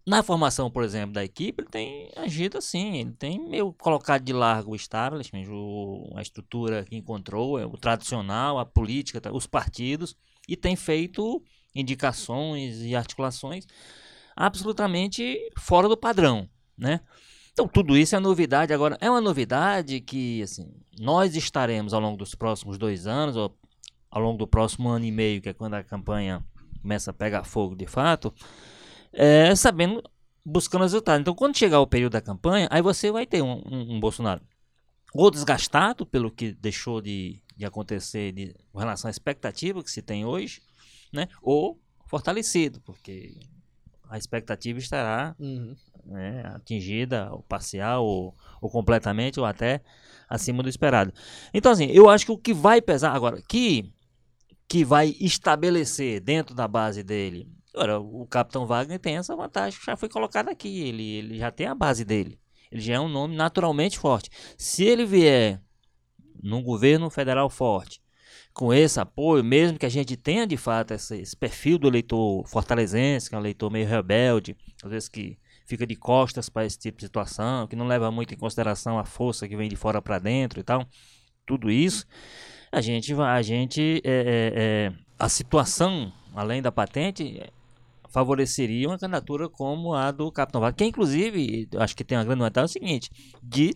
[0.06, 4.32] na formação, por exemplo, da equipe, ele tem agido assim, ele tem meio colocado de
[4.32, 9.46] largo o establishment, o- a estrutura que encontrou, é o tradicional, a política, tá, os
[9.46, 10.16] partidos,
[10.48, 11.42] e tem feito
[11.74, 13.66] indicações e articulações
[14.34, 17.00] absolutamente fora do padrão, né?
[17.52, 18.72] Então tudo isso é novidade.
[18.72, 23.54] Agora é uma novidade que assim nós estaremos ao longo dos próximos dois anos ou
[24.10, 26.44] ao longo do próximo ano e meio, que é quando a campanha
[26.80, 28.32] começa a pegar fogo de fato,
[29.12, 30.02] é, sabendo
[30.44, 31.20] buscando resultado.
[31.20, 34.42] Então quando chegar o período da campanha, aí você vai ter um, um, um Bolsonaro
[35.12, 40.02] ou desgastado pelo que deixou de, de acontecer de, com relação à expectativa que se
[40.02, 40.62] tem hoje,
[41.12, 41.28] né?
[41.42, 43.38] Ou fortalecido, porque
[44.08, 45.74] a expectativa estará uhum.
[46.04, 49.80] né, atingida, ou parcial, ou, ou, completamente, ou até
[50.28, 51.12] acima do esperado.
[51.54, 53.92] Então, assim, eu acho que o que vai pesar agora, que,
[54.68, 57.48] que vai estabelecer dentro da base dele.
[57.74, 60.80] Agora, o Capitão Wagner tem essa vantagem que já foi colocada aqui.
[60.80, 62.38] Ele, ele já tem a base dele.
[62.70, 64.30] Ele já é um nome naturalmente forte.
[64.56, 65.60] Se ele vier
[66.42, 68.00] num governo federal forte,
[68.52, 72.46] com esse apoio, mesmo que a gente tenha de fato esse, esse perfil do eleitor
[72.46, 76.78] fortalezense, que é um eleitor meio rebelde, às vezes que fica de costas para esse
[76.78, 80.02] tipo de situação, que não leva muito em consideração a força que vem de fora
[80.02, 80.86] para dentro e tal,
[81.46, 82.06] tudo isso,
[82.72, 87.42] a gente a gente é, é, é, a situação além da patente
[88.10, 92.40] favoreceria uma candidatura como a do Capitão Wagner, que inclusive acho que tem uma grande
[92.40, 93.10] vantagem é o seguinte,
[93.42, 93.74] de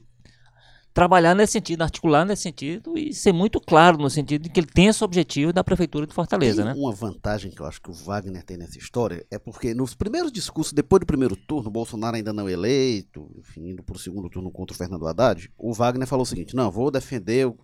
[0.94, 4.68] trabalhar nesse sentido, articular nesse sentido e ser muito claro no sentido de que ele
[4.68, 6.62] tem esse objetivo da Prefeitura de Fortaleza.
[6.62, 6.80] Tem né?
[6.80, 10.30] Uma vantagem que eu acho que o Wagner tem nessa história é porque nos primeiros
[10.30, 14.52] discursos, depois do primeiro turno, Bolsonaro ainda não eleito, enfim, indo para o segundo turno
[14.52, 17.59] contra o Fernando Haddad, o Wagner falou o seguinte: não, vou defender o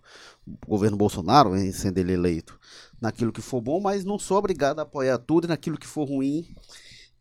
[0.67, 2.59] governo Bolsonaro, sendo ele eleito,
[2.99, 6.03] naquilo que for bom, mas não sou obrigado a apoiar tudo e naquilo que for
[6.03, 6.45] ruim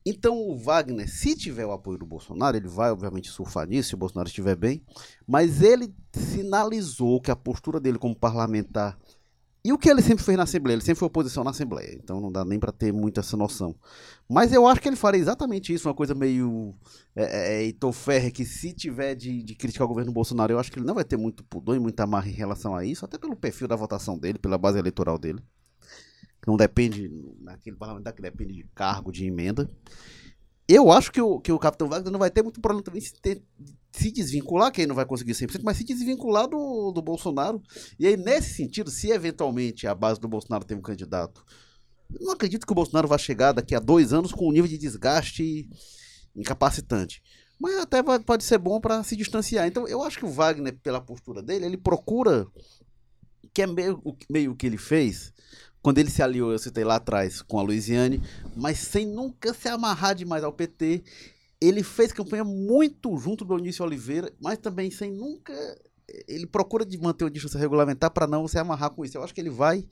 [0.05, 3.95] então o Wagner, se tiver o apoio do Bolsonaro, ele vai obviamente surfar nisso, se
[3.95, 4.83] o Bolsonaro estiver bem,
[5.27, 8.99] mas ele sinalizou que a postura dele como parlamentar
[9.63, 12.19] e o que ele sempre fez na Assembleia, ele sempre foi oposição na Assembleia, então
[12.19, 13.77] não dá nem para ter muito essa noção.
[14.27, 16.75] Mas eu acho que ele faria exatamente isso, uma coisa meio
[17.15, 17.95] é, é, é Heitor
[18.33, 21.05] que se tiver de, de criticar o governo Bolsonaro, eu acho que ele não vai
[21.05, 24.19] ter muito pudor e muita amarra em relação a isso, até pelo perfil da votação
[24.19, 25.43] dele, pela base eleitoral dele
[26.41, 29.71] que não depende, naquele parlamentar que depende de cargo, de emenda.
[30.67, 33.13] Eu acho que o, que o Capitão Wagner não vai ter muito problema também se,
[33.21, 33.43] ter,
[33.91, 37.61] se desvincular, que ele não vai conseguir 100%, mas se desvincular do, do Bolsonaro.
[37.99, 41.45] E aí, nesse sentido, se eventualmente a base do Bolsonaro tem um candidato,
[42.21, 44.79] não acredito que o Bolsonaro vai chegar daqui a dois anos com um nível de
[44.79, 45.69] desgaste
[46.35, 47.23] incapacitante.
[47.59, 49.67] Mas até vai, pode ser bom para se distanciar.
[49.67, 52.47] Então, eu acho que o Wagner, pela postura dele, ele procura,
[53.53, 54.01] que é meio,
[54.31, 55.33] meio que ele fez,
[55.83, 58.23] quando ele se aliou, eu citei lá atrás, com a Luiziane,
[58.55, 61.03] mas sem nunca se amarrar demais ao PT.
[61.61, 65.53] Ele fez campanha muito junto do Eunício Oliveira, mas também sem nunca.
[66.29, 69.17] Ele procura de manter o distância regulamentar para não se amarrar com isso.
[69.17, 69.87] Eu acho que ele vai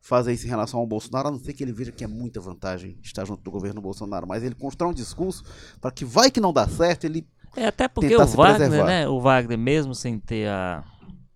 [0.00, 2.40] fazer isso em relação ao Bolsonaro, a não ser que ele veja que é muita
[2.40, 4.26] vantagem estar junto do governo Bolsonaro.
[4.26, 5.42] Mas ele constrói um discurso
[5.80, 7.26] para que vai que não dá certo, ele.
[7.56, 9.08] É, até porque o Wagner, né?
[9.08, 10.84] O Wagner, mesmo sem ter a.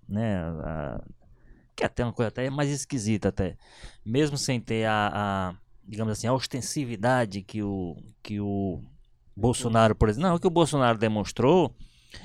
[0.09, 1.03] Né, a
[1.79, 3.57] que é até uma coisa até mais esquisita até,
[4.05, 5.55] mesmo sem ter a, a
[5.87, 8.83] digamos assim, a ostensividade que o que o
[9.37, 11.73] Bolsonaro, por exemplo, não, que o Bolsonaro demonstrou,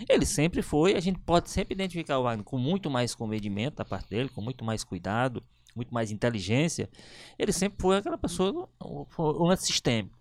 [0.09, 3.85] ele sempre foi, a gente pode sempre identificar o Wagner com muito mais comedimento da
[3.85, 5.43] parte dele, com muito mais cuidado,
[5.75, 6.89] muito mais inteligência.
[7.37, 10.17] Ele sempre foi aquela pessoa, um antissistêmico.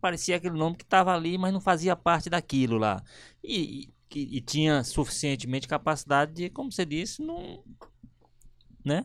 [0.00, 3.02] Parecia aquele nome que estava ali, mas não fazia parte daquilo lá.
[3.44, 7.62] E, e, e, tinha suficientemente capacidade de, como você disse, não
[8.86, 9.04] né?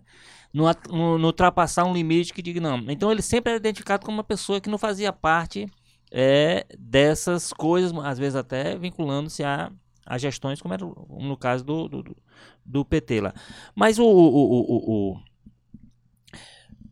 [0.53, 2.77] No, no, no, ultrapassar um limite que diga não.
[2.89, 5.67] Então ele sempre era identificado como uma pessoa que não fazia parte
[6.11, 9.71] é, dessas coisas, às vezes até vinculando-se a,
[10.05, 12.17] a gestões, como era no caso do, do,
[12.65, 13.33] do PT lá.
[13.73, 15.19] Mas o, o, o, o,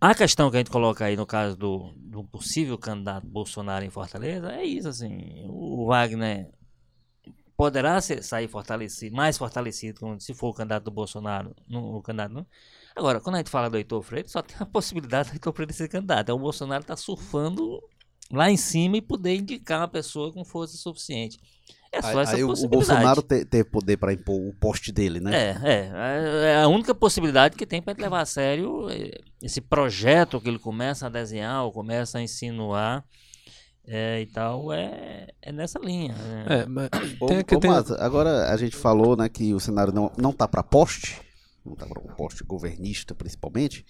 [0.02, 3.90] a questão que a gente coloca aí no caso do, do possível candidato Bolsonaro em
[3.90, 6.50] Fortaleza é isso, assim, o Wagner
[7.58, 12.34] poderá ser, sair fortalecido, mais fortalecido se for o candidato do Bolsonaro, no, o candidato
[12.34, 12.48] não,
[12.96, 15.74] Agora, quando a gente fala do Heitor Freire, só tem a possibilidade do Heitor Freire
[15.74, 16.22] ser candidato.
[16.22, 17.82] Então, o Bolsonaro está surfando
[18.32, 21.40] lá em cima e poder indicar uma pessoa com força suficiente.
[21.92, 22.66] É só aí, essa aí possibilidade.
[22.66, 25.36] O Bolsonaro ter, ter poder para impor o poste dele, né?
[25.36, 26.52] É, é.
[26.52, 28.88] É a única possibilidade que tem para levar a sério
[29.42, 33.04] esse projeto que ele começa a desenhar ou começa a insinuar.
[33.92, 36.14] É, e tal, é, é nessa linha.
[36.14, 36.46] Né?
[36.48, 37.72] É, mas tem, ô, tem...
[37.98, 41.20] agora a gente falou né, que o cenário não, não tá para poste,
[41.66, 43.86] um poste governista principalmente,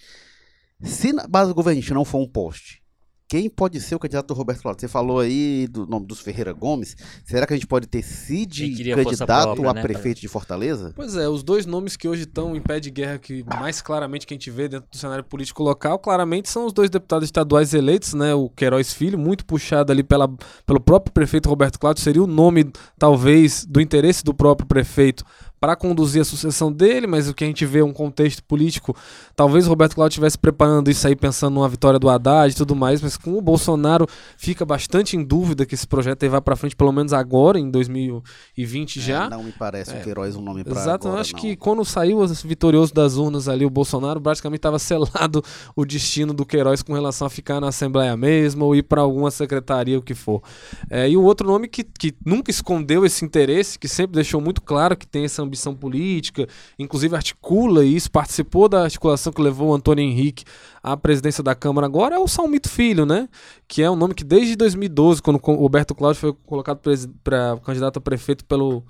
[0.82, 2.82] se na base governista não for um poste,
[3.30, 4.82] quem pode ser o candidato do Roberto Cláudio?
[4.82, 6.98] Você falou aí do nome dos Ferreira Gomes.
[7.24, 10.94] Será que a gente pode ter Cid candidato própria, a né, prefeito de Fortaleza?
[10.96, 14.26] Pois é, os dois nomes que hoje estão em pé de guerra, que mais claramente
[14.26, 17.76] que a gente vê dentro do cenário político local, claramente são os dois deputados estaduais
[17.76, 18.34] eleitos, né?
[18.34, 20.28] O Queiroz Filho, muito puxado ali pela,
[20.66, 25.24] pelo próprio prefeito Roberto Cláudio, seria o nome, talvez, do interesse do próprio prefeito
[25.60, 28.96] para conduzir a sucessão dele, mas o que a gente vê é um contexto político,
[29.36, 32.76] talvez o Roberto Cláudio estivesse preparando isso aí pensando numa vitória do Haddad e tudo
[32.76, 36.56] mais, mas com o Bolsonaro fica bastante em dúvida que esse projeto aí vá para
[36.56, 39.30] frente, pelo menos agora, em 2020 é, já.
[39.30, 41.42] Não me parece é, o Queiroz um nome para Exato, agora, eu acho não.
[41.42, 45.44] que quando saiu vitorioso das urnas ali o Bolsonaro, praticamente estava selado
[45.76, 49.32] o destino do Queiroz com relação a ficar na Assembleia mesmo ou ir para alguma
[49.32, 50.42] secretaria, o que for.
[50.90, 54.62] É, e o outro nome que, que nunca escondeu esse interesse, que sempre deixou muito
[54.62, 59.74] claro que tem essa ambição política, inclusive articula isso, participou da articulação que levou o
[59.74, 60.46] Antônio Henrique
[60.82, 63.28] à presidência da Câmara agora, é o Salmito Filho, né?
[63.68, 66.80] Que é um nome que desde 2012, quando o Roberto Cláudio foi colocado
[67.24, 68.84] para candidato a prefeito pelo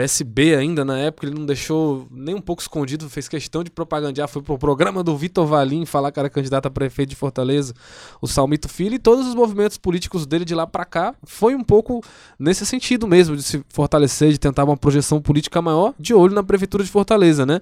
[0.00, 4.26] PSB ainda, na época, ele não deixou nem um pouco escondido, fez questão de propagandear,
[4.28, 7.74] foi pro programa do Vitor Valim falar que era candidato a prefeito de Fortaleza,
[8.18, 11.62] o Salmito Filho, e todos os movimentos políticos dele de lá para cá foi um
[11.62, 12.02] pouco
[12.38, 16.42] nesse sentido mesmo, de se fortalecer, de tentar uma projeção política maior, de olho na
[16.42, 17.60] prefeitura de Fortaleza, né?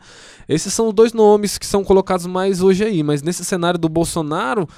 [0.48, 3.88] Esses são os dois nomes que são colocados mais hoje aí, mas nesse cenário do
[3.88, 4.68] Bolsonaro,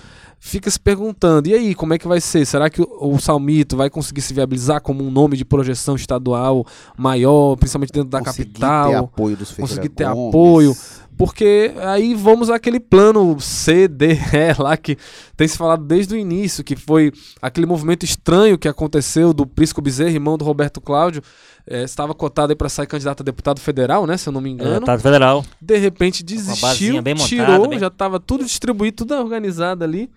[0.40, 2.46] fica se perguntando, e aí, como é que vai ser?
[2.46, 6.66] Será que o, o Salmito vai conseguir se viabilizar como um nome de projeção estadual
[6.96, 8.90] maior, principalmente dentro da conseguir capital?
[8.90, 10.29] Ter apoio dos conseguir ter Gomes.
[10.29, 10.76] apoio.
[11.20, 14.96] Porque aí vamos àquele plano C, D, E lá que
[15.37, 19.83] tem se falado desde o início, que foi aquele movimento estranho que aconteceu do Prisco
[19.83, 21.22] Bezerra, irmão do Roberto Cláudio,
[21.66, 24.16] é, estava cotado aí para sair candidato a deputado federal, né?
[24.16, 24.72] Se eu não me é, engano.
[24.72, 25.44] Deputado federal.
[25.61, 27.78] De repente desistiu, bem montada, tirou, bem...
[27.78, 30.09] já estava tudo distribuído, tudo organizado ali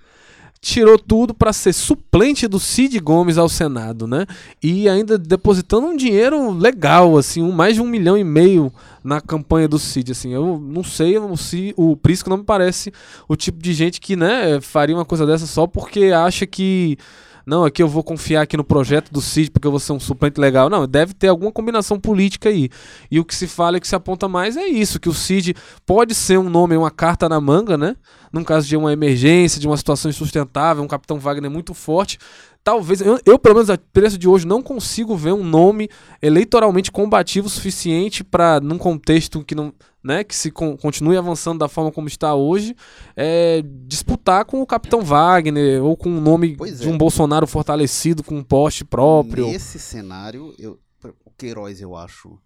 [0.63, 4.25] tirou tudo para ser suplente do Cid Gomes ao Senado, né?
[4.63, 8.71] E ainda depositando um dinheiro legal, assim, um, mais de um milhão e meio
[9.03, 10.33] na campanha do Cid, assim.
[10.33, 11.35] Eu não sei, o,
[11.75, 12.93] o Prisco não me parece
[13.27, 16.97] o tipo de gente que, né, faria uma coisa dessa só porque acha que
[17.45, 19.99] não, aqui eu vou confiar aqui no projeto do Cid porque eu vou ser um
[19.99, 20.69] suplente legal.
[20.69, 22.69] Não, deve ter alguma combinação política aí.
[23.11, 25.55] E o que se fala e que se aponta mais é isso, que o Cid
[25.85, 27.95] pode ser um nome, uma carta na manga, né?
[28.31, 32.17] Num caso de uma emergência, de uma situação insustentável, um capitão Wagner muito forte,
[32.63, 35.89] talvez, eu, eu, pelo menos a preço de hoje não consigo ver um nome
[36.21, 39.73] eleitoralmente combativo suficiente para num contexto que não,
[40.03, 42.75] né, que se con continue avançando da forma como está hoje,
[43.15, 46.91] é, disputar com o Capitão Wagner ou com o nome pois de é.
[46.91, 49.47] um Bolsonaro fortalecido com um poste próprio.
[49.47, 50.79] Nesse cenário, eu,
[51.25, 52.39] o Queiroz eu acho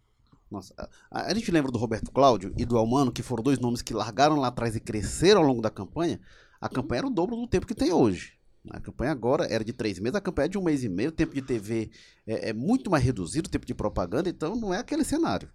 [0.50, 0.74] nossa,
[1.12, 3.94] a, a, gente lembra do Roberto Cláudio e do Almano, que foram dois nomes que
[3.94, 6.22] largaram lá atrás e cresceram ao longo da campanha.
[6.60, 8.37] A campanha era o dobro do tempo que tem hoje.
[8.70, 11.10] A campanha agora era de três meses, a campanha é de um mês e meio,
[11.10, 11.90] o tempo de TV
[12.26, 15.50] é, é muito mais reduzido, o tempo de propaganda, então não é aquele cenário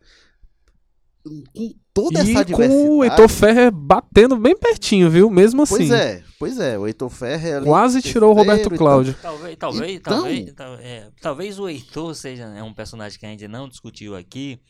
[1.54, 2.88] com toda e essa diversidade.
[2.88, 5.30] com o Heitor Ferrer batendo bem pertinho, viu?
[5.30, 5.76] Mesmo assim.
[5.76, 6.78] Pois é, pois é.
[6.78, 9.14] O Heitor Ferrer quase tirou o Roberto Cláudio.
[9.22, 10.22] Talvez, talvez, então...
[10.22, 14.16] talvez, talvez, é, talvez o Heitor seja é um personagem que a gente não discutiu
[14.16, 14.60] aqui,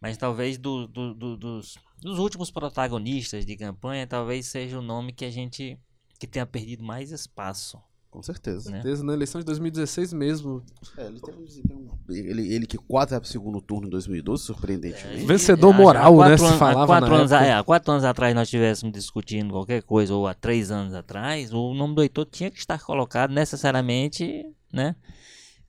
[0.00, 5.12] mas talvez do, do, do, dos, dos últimos protagonistas de campanha, talvez seja o nome
[5.12, 5.78] que a gente
[6.22, 7.82] que tenha perdido mais espaço.
[8.08, 8.70] Com certeza.
[8.70, 8.76] Né?
[8.76, 10.62] certeza, na eleição de 2016 mesmo.
[10.96, 11.90] É, ele teve um desempenho.
[12.10, 15.24] Ele, ele que quase vai pro segundo turno em 2012, surpreendentemente.
[15.24, 16.36] É, Vencedor moral, né?
[16.36, 20.14] Se falava há quatro, anos, é, há quatro anos atrás nós estivéssemos discutindo qualquer coisa,
[20.14, 24.94] ou há três anos atrás, o nome do Heitor tinha que estar colocado necessariamente, né?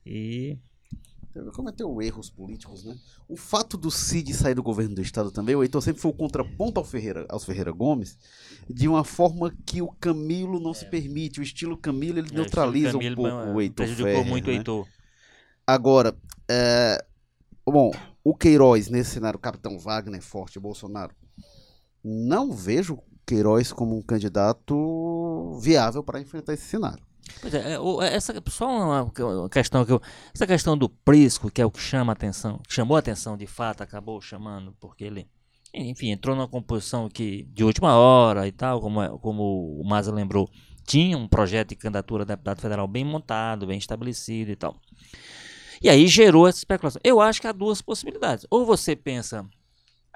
[0.06, 0.56] E
[1.52, 2.96] cometeu erros políticos, né?
[3.28, 6.14] O fato do Cid sair do governo do estado também, o Heitor sempre foi o
[6.14, 8.18] contraponto ao Ferreira, aos Ferreira Gomes,
[8.68, 10.74] de uma forma que o Camilo não é.
[10.74, 11.40] se permite.
[11.40, 14.52] O estilo Camilo ele é, neutraliza Camilo, um pouco o Heitor prejudicou Ferrer, muito né?
[14.52, 14.86] o Heitor.
[15.66, 16.16] Agora,
[16.48, 17.04] é,
[17.66, 17.90] bom,
[18.22, 21.14] o Queiroz nesse cenário, Capitão Wagner, Forte, Bolsonaro,
[22.02, 27.04] não vejo Queiroz como um candidato viável para enfrentar esse cenário.
[27.40, 30.00] Pois é, é essa, só uma questão que eu,
[30.34, 33.46] essa questão do Prisco, que é o que chama a atenção, chamou a atenção de
[33.46, 35.26] fato, acabou chamando, porque ele,
[35.72, 40.12] enfim, entrou numa composição que de última hora e tal, como, é, como o Maza
[40.12, 40.48] lembrou,
[40.86, 44.76] tinha um projeto de candidatura a deputado federal bem montado, bem estabelecido e tal.
[45.82, 47.00] E aí gerou essa especulação.
[47.02, 48.46] Eu acho que há duas possibilidades.
[48.50, 49.46] Ou você pensa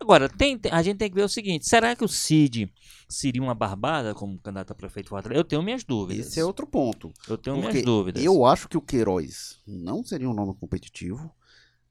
[0.01, 2.73] Agora, tem, a gente tem que ver o seguinte: será que o Cid
[3.09, 5.39] seria uma barbada como candidato a prefeito Fortaleza?
[5.39, 6.27] Eu tenho minhas dúvidas.
[6.27, 7.13] Esse é outro ponto.
[7.29, 8.23] Eu tenho minhas dúvidas.
[8.23, 11.35] Eu acho que o Queiroz não seria um nome competitivo.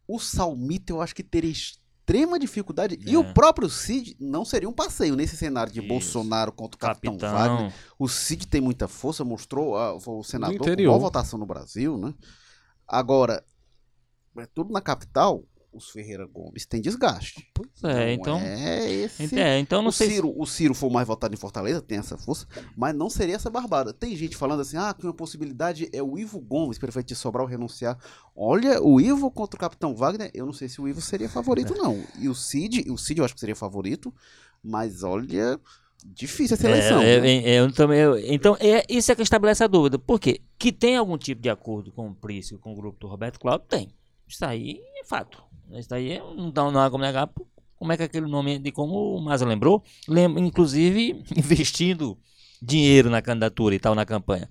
[0.08, 2.96] O Salmito eu acho que teria extrema dificuldade.
[2.96, 3.10] É.
[3.10, 5.89] E o próprio Cid não seria um passeio nesse cenário de Isso.
[5.89, 7.74] Bolsonaro contra o Capitão, Capitão, Wagner.
[8.00, 12.13] O Cid tem muita força, mostrou o senador com boa votação no Brasil, né?
[12.88, 13.43] Agora,
[14.38, 15.43] é tudo na capital,
[15.78, 17.50] os Ferreira Gomes têm desgaste.
[17.54, 18.40] Pois é, então.
[18.40, 19.40] É esse.
[19.40, 20.10] É, então não o sei.
[20.10, 20.36] Ciro, se...
[20.38, 23.94] O Ciro for mais votado em Fortaleza, tem essa força, mas não seria essa barbada.
[23.94, 27.46] Tem gente falando assim, ah, que uma possibilidade é o Ivo Gomes, prefeito de Sobral,
[27.46, 27.98] renunciar.
[28.36, 31.74] Olha, o Ivo contra o Capitão Wagner, eu não sei se o Ivo seria favorito,
[31.74, 31.78] é.
[31.78, 32.04] não.
[32.20, 34.13] E o Cid, o Cid eu acho que seria favorito,
[34.63, 35.60] mas olha.
[36.06, 37.02] Difícil essa eleição.
[37.02, 37.38] É, né?
[37.38, 39.98] é, eu também, eu, então, é, isso é que estabelece a dúvida.
[39.98, 40.40] Por quê?
[40.58, 43.68] Que tem algum tipo de acordo com o Príncipe, com o grupo do Roberto Cláudio?
[43.68, 43.90] Tem.
[44.28, 45.42] Isso aí é fato.
[45.74, 47.30] Isso daí não, dá, não há como negar.
[47.78, 52.18] Como é que aquele nome, de como o Maza lembrou, lembra, inclusive investindo
[52.62, 54.50] dinheiro na candidatura e tal, na campanha.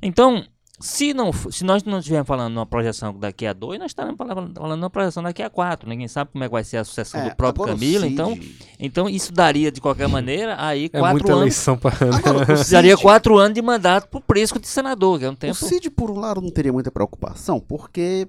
[0.00, 0.44] Então,
[0.82, 4.52] se, não, se nós não estivermos falando numa projeção daqui a dois, nós estaremos falando,
[4.52, 5.88] falando numa projeção daqui a quatro.
[5.88, 8.04] Ninguém sabe como é que vai ser a sucessão é, do próprio Camilo.
[8.04, 8.36] Então,
[8.80, 11.42] então, isso daria, de qualquer maneira, aí é quatro muita anos.
[11.42, 11.92] Eleição pra...
[11.92, 15.52] Agora, daria quatro anos de mandato pro Prisco de senador, que é um tempo.
[15.52, 18.28] O Cid, por um lado, não teria muita preocupação, porque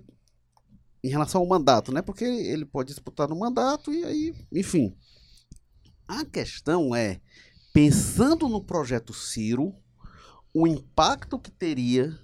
[1.04, 2.02] em relação ao mandato, né?
[2.02, 4.96] Porque ele pode disputar no mandato e aí, enfim.
[6.08, 7.20] A questão é,
[7.74, 9.76] pensando no projeto Ciro,
[10.54, 12.18] o impacto que teria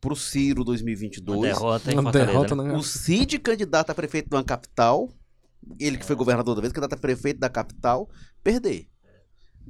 [0.00, 1.38] para o Ciro 2022.
[1.38, 2.76] Uma derrota em Uma derrota, né?
[2.76, 5.10] O Cid candidato a prefeito de uma capital,
[5.80, 8.08] ele que foi governador da vez, candidato a prefeito da capital,
[8.44, 8.88] perder.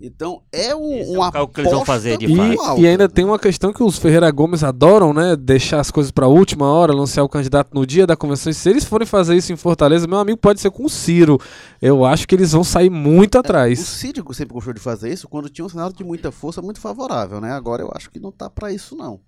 [0.01, 2.79] Então é um, Esse uma é que eles vão fazer de fato.
[2.79, 5.35] E, e, ainda tem uma questão que os Ferreira Gomes adoram, né?
[5.35, 8.51] Deixar as coisas para a última hora, anunciar o candidato no dia da convenção.
[8.51, 11.41] E se eles forem fazer isso em Fortaleza, meu amigo, pode ser com o Ciro.
[11.81, 13.79] Eu acho que eles vão sair muito atrás.
[13.79, 16.61] É, o Ciro sempre gostou de fazer isso quando tinha um cenário de muita força
[16.61, 17.53] muito favorável, né?
[17.53, 19.21] Agora eu acho que não tá para isso, não.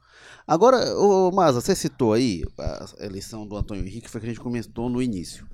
[0.46, 4.40] Agora, ô, Maza, você citou aí a eleição do Antônio Henrique, foi que a gente
[4.40, 5.46] comentou no início.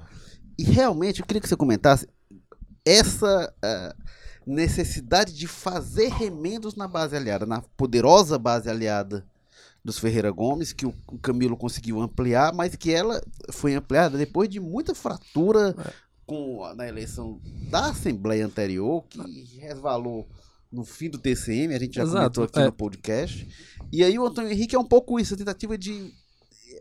[0.58, 2.08] E realmente, eu queria que você comentasse
[2.84, 3.52] essa.
[3.64, 9.24] Uh, necessidade de fazer remendos na base aliada, na poderosa base aliada
[9.84, 14.58] dos Ferreira Gomes, que o Camilo conseguiu ampliar, mas que ela foi ampliada depois de
[14.58, 15.92] muita fratura é.
[16.24, 17.38] com, na eleição
[17.70, 20.26] da Assembleia anterior, que resvalou
[20.72, 22.64] no fim do TCM, a gente já Exato, comentou aqui é.
[22.64, 23.48] no podcast.
[23.92, 26.12] E aí o Antônio Henrique é um pouco isso, a tentativa de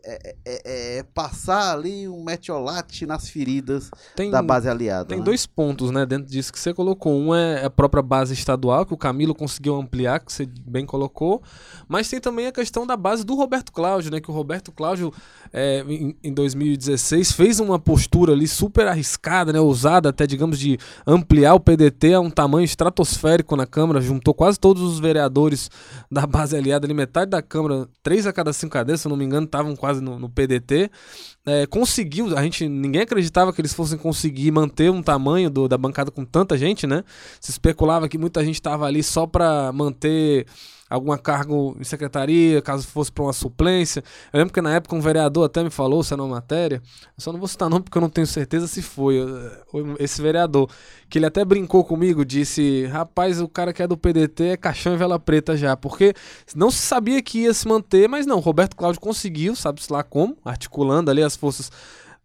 [0.04, 5.06] é, é, é, passar ali um metiolate nas feridas tem, da base aliada.
[5.06, 5.24] Tem né?
[5.24, 7.14] dois pontos, né, dentro disso que você colocou.
[7.14, 11.42] Um é a própria base estadual, que o Camilo conseguiu ampliar, que você bem colocou,
[11.88, 15.12] mas tem também a questão da base do Roberto Cláudio, né, que o Roberto Cláudio,
[15.52, 20.78] é, em, em 2016, fez uma postura ali super arriscada, né, ousada até, digamos, de
[21.06, 25.70] ampliar o PDT a um tamanho estratosférico na Câmara, juntou quase todos os vereadores
[26.10, 29.16] da base aliada ali, metade da Câmara, três a cada cinco cadeiras, se eu não
[29.16, 30.90] me engano, estavam quase no, no PDT,
[31.44, 35.76] é, conseguiu, a gente, ninguém acreditava que eles fossem conseguir manter um tamanho do, da
[35.76, 37.04] bancada com tanta gente, né?
[37.38, 40.46] Se especulava que muita gente estava ali só para manter
[40.88, 44.02] alguma cargo em secretaria, caso fosse para uma suplência.
[44.32, 46.82] Eu lembro que na época um vereador até me falou, se é uma matéria,
[47.16, 49.16] eu só não vou citar nome porque eu não tenho certeza se foi,
[49.70, 50.68] foi esse vereador,
[51.08, 54.94] que ele até brincou comigo, disse, rapaz, o cara que é do PDT é caixão
[54.94, 56.14] e vela preta já, porque
[56.54, 60.36] não se sabia que ia se manter, mas não, Roberto Cláudio conseguiu, sabe-se lá como,
[60.44, 61.70] articulando ali as forças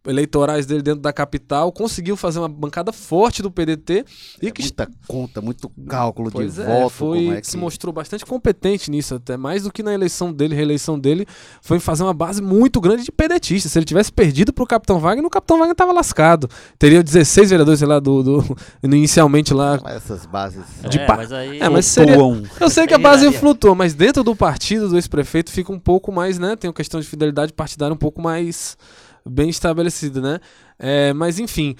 [0.09, 4.05] eleitorais dele dentro da capital, conseguiu fazer uma bancada forte do PDT
[4.41, 7.47] e é que muita conta, muito cálculo pois de é, voto, foi é que...
[7.47, 11.25] se mostrou bastante competente nisso, até mais do que na eleição dele, reeleição dele,
[11.61, 13.71] foi fazer uma base muito grande de pedetistas.
[13.71, 16.49] Se ele tivesse perdido pro Capitão Wagner, o Capitão Wagner tava lascado.
[16.77, 19.79] Teria 16 vereadores sei lá do, do inicialmente lá.
[19.81, 21.17] Mas essas bases de é, pa...
[21.17, 22.17] mas aí é, mas seria...
[22.59, 26.11] Eu sei que a base flutuou, mas dentro do partido do ex-prefeito fica um pouco
[26.11, 28.77] mais, né, tem uma questão de fidelidade partidária um pouco mais
[29.25, 30.39] bem estabelecido, né?
[30.77, 31.75] É, mas enfim.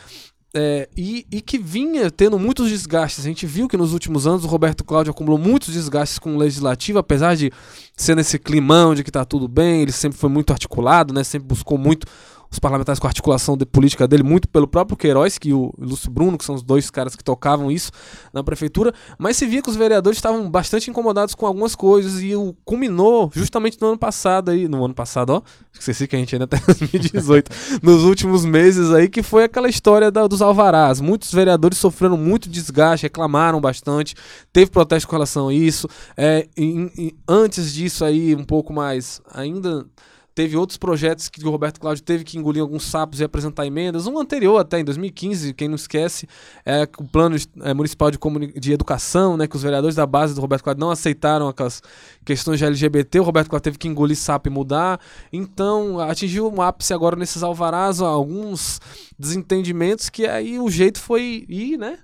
[0.52, 3.23] É, e, e, que vinha tendo muitos desgastes.
[3.23, 6.39] A gente viu que nos últimos anos o Roberto Cláudio acumulou muitos desgastes com o
[6.39, 7.52] legislativo, apesar de
[7.95, 11.23] ser nesse climão de que está tudo bem, ele sempre foi muito articulado, né?
[11.23, 12.08] sempre buscou muito
[12.51, 16.09] os parlamentares com a articulação de política dele, muito pelo próprio Queiroz, que o Lúcio
[16.09, 17.91] Bruno, que são os dois caras que tocavam isso
[18.33, 22.35] na prefeitura, mas se via que os vereadores estavam bastante incomodados com algumas coisas e
[22.35, 25.41] o culminou justamente no ano passado aí, no ano passado, ó,
[25.73, 27.51] esqueci que a gente ainda tá em 2018,
[27.83, 30.99] nos últimos meses aí, que foi aquela história da, dos alvarás.
[30.99, 34.15] Muitos vereadores sofreram muito desgaste, reclamaram bastante,
[34.51, 35.88] teve protesto com relação a isso.
[36.17, 39.85] É, em, em, antes disso aí, um pouco mais, ainda
[40.33, 44.07] Teve outros projetos que o Roberto Cláudio teve que engolir alguns sapos e apresentar emendas.
[44.07, 46.27] Um anterior até, em 2015, quem não esquece,
[46.65, 48.17] é o plano é, municipal de,
[48.59, 51.81] de educação, né, que os vereadores da base do Roberto Cláudio não aceitaram aquelas
[52.23, 53.19] questões de LGBT.
[53.19, 54.99] O Roberto Cláudio teve que engolir sapo e mudar.
[55.31, 58.79] Então, atingiu um ápice agora nesses alvarás, alguns
[59.17, 61.99] desentendimentos que aí o jeito foi ir, né?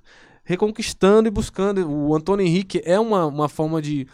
[0.45, 1.89] reconquistando e buscando.
[1.89, 4.07] O Antônio Henrique é uma, uma forma de,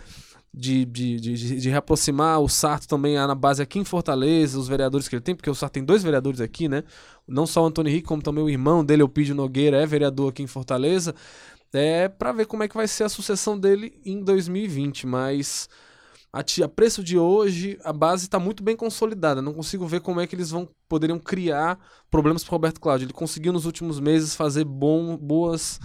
[0.53, 5.07] de, de, de, de reaproximar o Sarto também na base aqui em Fortaleza, os vereadores
[5.07, 6.83] que ele tem, porque o Sarto tem dois vereadores aqui, né?
[7.27, 10.29] Não só o Antônio Henrique, como também o irmão dele, o Pídio Nogueira, é vereador
[10.29, 11.15] aqui em Fortaleza.
[11.73, 15.69] É para ver como é que vai ser a sucessão dele em 2020, mas
[16.33, 19.41] a, a preço de hoje a base está muito bem consolidada.
[19.41, 21.79] Não consigo ver como é que eles vão poderiam criar
[22.09, 23.05] problemas para Roberto Cláudio.
[23.05, 25.79] Ele conseguiu nos últimos meses fazer bom, boas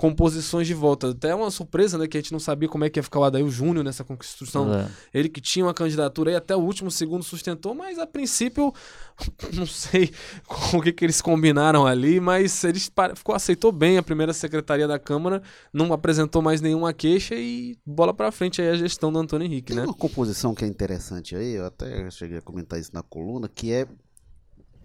[0.00, 1.10] composições de volta.
[1.10, 2.08] Até uma surpresa, né?
[2.08, 4.72] Que a gente não sabia como é que ia ficar o Adail Júnior nessa construção.
[4.72, 4.88] É.
[5.12, 8.72] Ele que tinha uma candidatura e até o último segundo sustentou, mas a princípio,
[9.52, 10.10] não sei
[10.46, 12.80] com o que, que eles combinaram ali, mas ele
[13.14, 18.14] ficou, aceitou bem a primeira secretaria da Câmara, não apresentou mais nenhuma queixa e bola
[18.14, 19.84] para frente aí a gestão do Antônio Henrique, Tem né?
[19.84, 23.70] uma composição que é interessante aí, eu até cheguei a comentar isso na coluna, que
[23.70, 23.86] é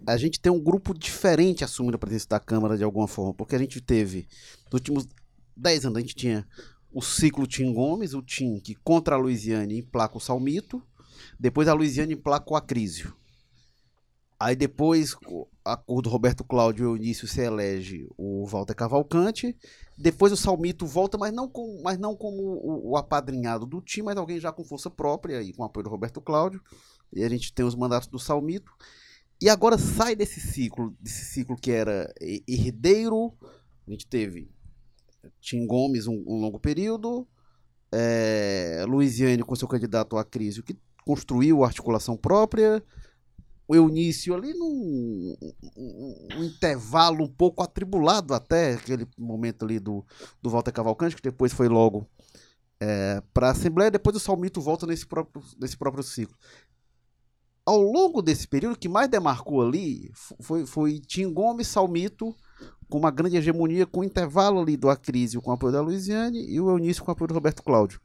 [0.06, 3.56] a gente tem um grupo diferente assumindo a presidência da Câmara de alguma forma, porque
[3.56, 4.26] a gente teve,
[4.74, 5.08] últimos
[5.56, 6.46] 10 anos, a gente tinha
[6.92, 10.82] o ciclo Tim Gomes, o Tim que contra a Luiziane emplaca o Salmito,
[11.38, 13.14] depois a Luiziane emplaca o Acrísio.
[14.38, 15.16] Aí depois,
[15.64, 19.56] a cor do Roberto Cláudio o início se elege o Walter Cavalcante.
[19.96, 24.06] Depois o Salmito volta, mas não, com, mas não como o, o apadrinhado do time,
[24.06, 26.62] mas alguém já com força própria e com apoio do Roberto Cláudio.
[27.10, 28.70] E a gente tem os mandatos do Salmito.
[29.40, 32.12] E agora sai desse ciclo, desse ciclo que era
[32.46, 33.32] herdeiro.
[33.86, 34.50] A gente teve
[35.40, 37.26] Tim Gomes um, um longo período,
[37.92, 42.82] é, Luiziane com seu candidato a crise, que construiu a articulação própria,
[43.68, 45.36] o Eunício ali num
[45.76, 50.04] um, um, intervalo um pouco atribulado até aquele momento ali do,
[50.40, 52.08] do Walter Cavalcante, que depois foi logo
[52.80, 56.36] é, para a Assembleia, depois o Salmito volta nesse próprio, nesse próprio ciclo.
[57.64, 62.36] Ao longo desse período, o que mais demarcou ali foi, foi Tim Gomes, Salmito,
[62.88, 66.44] com uma grande hegemonia, com o intervalo ali do Acrísio com o apoio da Luiziane
[66.48, 68.00] e o Eunício com o apoio do Roberto Cláudio.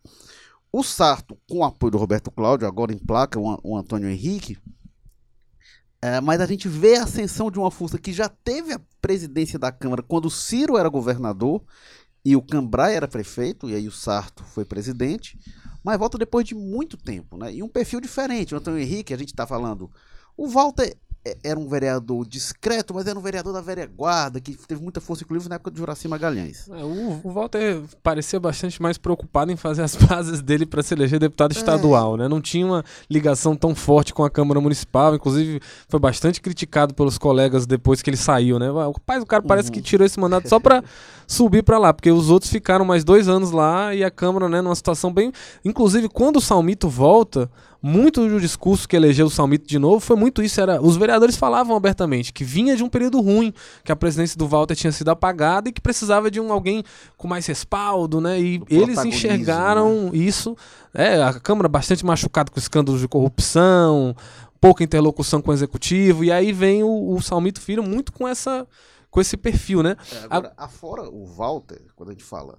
[0.71, 4.57] O Sarto, com o apoio do Roberto Cláudio, agora em placa o, o Antônio Henrique,
[6.01, 9.59] é, mas a gente vê a ascensão de uma força que já teve a presidência
[9.59, 11.61] da Câmara quando o Ciro era governador
[12.23, 15.37] e o Cambrai era prefeito, e aí o Sarto foi presidente
[15.83, 17.53] mas volta depois de muito tempo, né?
[17.53, 18.53] E um perfil diferente.
[18.53, 19.89] O Antônio Henrique, a gente está falando.
[20.37, 20.95] O Walter
[21.43, 25.23] era um vereador discreto, mas era um vereador da velha guarda, que teve muita força,
[25.23, 26.67] inclusive, na época de Juraci Magalhães.
[26.69, 30.95] É, o, o, Walter parecia bastante mais preocupado em fazer as bases dele para se
[30.95, 31.57] eleger deputado é.
[31.57, 32.27] estadual, né?
[32.27, 37.19] Não tinha uma ligação tão forte com a Câmara Municipal, inclusive foi bastante criticado pelos
[37.19, 38.71] colegas depois que ele saiu, né?
[38.71, 39.73] O pai do cara parece uhum.
[39.73, 40.83] que tirou esse mandato só para
[41.27, 44.61] subir para lá, porque os outros ficaram mais dois anos lá e a Câmara, né,
[44.61, 45.31] numa situação bem...
[45.63, 47.49] Inclusive, quando o Salmito volta
[47.81, 50.61] muito do discurso que elegeu o Salmito de novo foi muito isso.
[50.61, 53.53] Era, os vereadores falavam abertamente que vinha de um período ruim,
[53.83, 56.83] que a presidência do Walter tinha sido apagada e que precisava de um alguém
[57.17, 58.39] com mais respaldo, né?
[58.39, 60.17] E eles enxergaram né?
[60.17, 60.55] isso.
[60.93, 64.15] É, a Câmara bastante machucada com escândalos de corrupção,
[64.59, 68.67] pouca interlocução com o executivo, e aí vem o, o Salmito Filho muito com essa
[69.09, 69.97] com esse perfil, né?
[70.09, 70.65] É, agora, a...
[70.65, 72.57] afora o Walter, quando a gente fala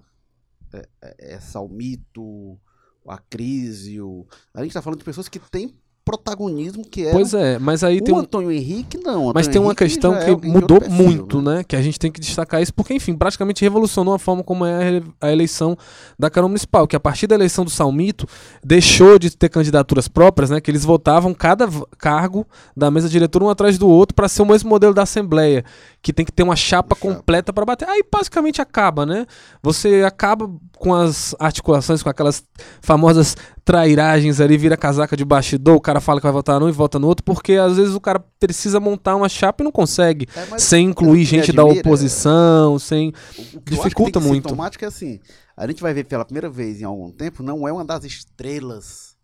[0.73, 2.59] é, é, é Salmito,
[3.07, 4.25] a crise, o...
[4.53, 5.73] a gente está falando de pessoas que têm
[6.05, 7.11] protagonismo que é.
[7.11, 8.17] Pois é, mas aí o tem um...
[8.17, 9.29] Antônio Henrique não.
[9.29, 11.57] Antônio mas tem uma Henrique questão que é mudou perfil, muito, né?
[11.57, 11.63] né?
[11.63, 15.01] Que a gente tem que destacar isso porque enfim, praticamente revolucionou a forma como é
[15.21, 15.77] a eleição
[16.19, 18.27] da Câmara Municipal, que a partir da eleição do Salmito
[18.63, 20.59] deixou de ter candidaturas próprias, né?
[20.59, 22.45] Que eles votavam cada cargo
[22.75, 25.63] da mesa diretora um atrás do outro para ser o mesmo modelo da Assembleia,
[26.03, 27.87] que tem que ter uma chapa, uma completa para bater.
[27.87, 29.25] Aí basicamente acaba, né?
[29.63, 32.43] Você acaba com as articulações, com aquelas
[32.81, 36.73] famosas trairagens ali, vira casaca de bastidor, o cara fala que vai votar num e
[36.73, 40.27] vota no outro, porque às vezes o cara precisa montar uma chapa e não consegue,
[40.35, 42.79] é, sem incluir gente admira, da oposição, é...
[42.79, 43.13] sem...
[43.37, 44.53] O, o dificulta muito.
[44.53, 45.21] O é assim,
[45.55, 49.15] a gente vai ver pela primeira vez em algum tempo, não é uma das estrelas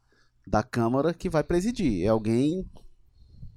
[0.47, 2.65] da Câmara que vai presidir, é alguém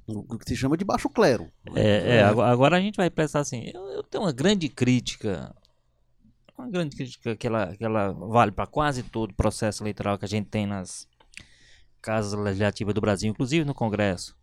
[0.07, 1.51] o que se chama de baixo clero.
[1.75, 5.55] É, é agora a gente vai pensar assim, eu, eu tenho uma grande crítica
[6.63, 10.25] uma grande crítica que ela, que ela vale para quase todo o processo eleitoral que
[10.25, 11.09] a gente tem nas
[12.01, 14.37] casas legislativas do Brasil, inclusive no Congresso.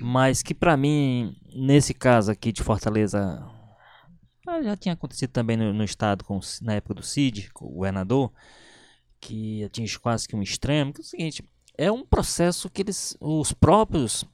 [0.00, 3.42] Mas que para mim, nesse caso aqui de Fortaleza,
[4.46, 7.74] ah, já tinha acontecido também no, no estado com, na época do Cid, com o
[7.74, 8.32] governador,
[9.20, 11.44] que atinge quase que um extremo, que é o seguinte,
[11.76, 14.24] é um processo que eles, os próprios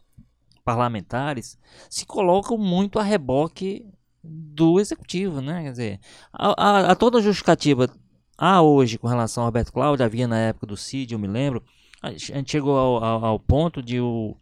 [0.67, 1.57] parlamentares
[1.89, 3.89] se colocam muito a reboque
[4.23, 5.63] do executivo, né?
[5.63, 6.01] Quer dizer,
[6.33, 7.89] a, a, a toda justificativa
[8.37, 11.63] há hoje com relação ao Roberto Cláudio, havia na época do CID, eu me lembro,
[12.03, 14.37] a gente chegou ao, ao, ao ponto de o,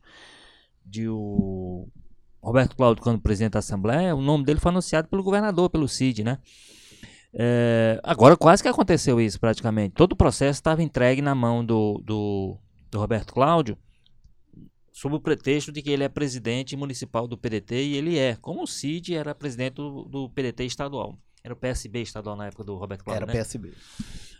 [0.85, 1.87] de o
[2.43, 6.25] Roberto Cláudio, quando presidente da Assembleia, o nome dele foi anunciado pelo governador, pelo CID,
[6.25, 6.39] né?
[7.37, 9.95] É, agora quase que aconteceu isso praticamente.
[9.95, 12.57] Todo o processo estava entregue na mão do, do,
[12.91, 13.77] do, Roberto Cláudio,
[15.05, 18.63] sob o pretexto de que ele é presidente municipal do PDT e ele é, como
[18.63, 21.19] o Cid era presidente do, do PDT estadual.
[21.43, 23.25] Era o PSB estadual na época do Roberto Cláudio.
[23.25, 23.39] Era né?
[23.39, 23.75] PSB.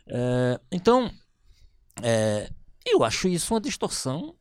[0.07, 1.11] É, então,
[2.03, 2.51] é,
[2.87, 4.35] eu acho isso uma distorção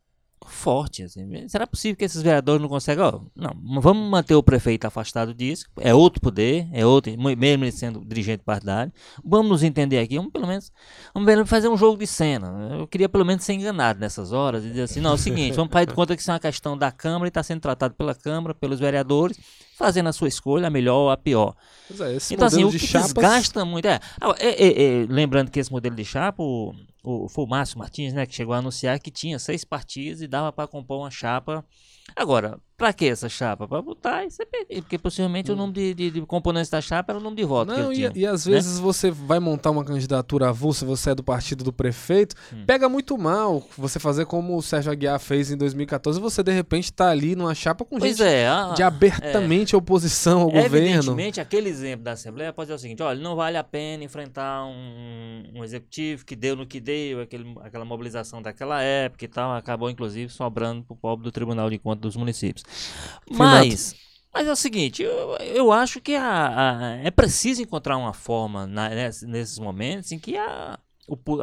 [0.52, 1.04] forte.
[1.04, 1.48] Assim.
[1.48, 3.04] Será possível que esses vereadores não conseguem?
[3.36, 5.68] Não, vamos manter o prefeito afastado disso.
[5.80, 8.91] É outro poder, é outro, mesmo ele sendo dirigente partidário.
[9.24, 10.72] Vamos nos entender aqui, vamos pelo menos
[11.14, 12.78] vamos fazer um jogo de cena.
[12.80, 15.56] Eu queria pelo menos ser enganado nessas horas e dizer assim: não, é o seguinte,
[15.56, 17.94] vamos fazer de conta que isso é uma questão da Câmara e está sendo tratado
[17.96, 19.38] pela Câmara, pelos vereadores,
[19.78, 21.56] fazendo a sua escolha, a melhor ou a pior.
[21.92, 23.14] É, então, assim, o que chapas...
[23.14, 23.88] desgasta muito.
[23.88, 24.00] É,
[24.40, 28.14] é, é, é, lembrando que esse modelo de chapa, o, o, foi o Márcio Martins,
[28.14, 31.66] né, que chegou a anunciar que tinha seis partidos e dava para compor uma chapa.
[32.16, 33.68] Agora, para que essa chapa?
[33.68, 34.45] Para botar e ser
[34.82, 35.54] porque possivelmente hum.
[35.54, 37.72] o nome de, de, de, componentes da chapa era o nome de voto.
[37.72, 38.54] Não, e, e, às né?
[38.54, 42.66] vezes você vai montar uma candidatura avulsa, você é do partido do prefeito, hum.
[42.66, 46.86] pega muito mal você fazer como o Sérgio Aguiar fez em 2014, você de repente
[46.86, 50.78] está ali numa chapa com pois gente é, a, de abertamente é, oposição ao governo.
[50.78, 54.66] Evidentemente, aquele exemplo da Assembleia pode ser o seguinte: olha, não vale a pena enfrentar
[54.66, 59.54] um, um executivo que deu no que deu, aquele, aquela mobilização daquela época e tal,
[59.54, 62.64] acabou inclusive sobrando para o pobre do Tribunal de Contas dos municípios.
[63.30, 63.96] Mas,
[64.34, 68.66] mas é o seguinte, eu, eu acho que a, a, é preciso encontrar uma forma
[68.66, 70.80] na, nesses momentos em que a,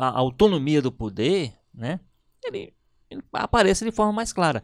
[0.00, 2.00] a autonomia do poder, né,
[2.44, 2.74] ele,
[3.10, 4.62] ele apareça de forma mais clara.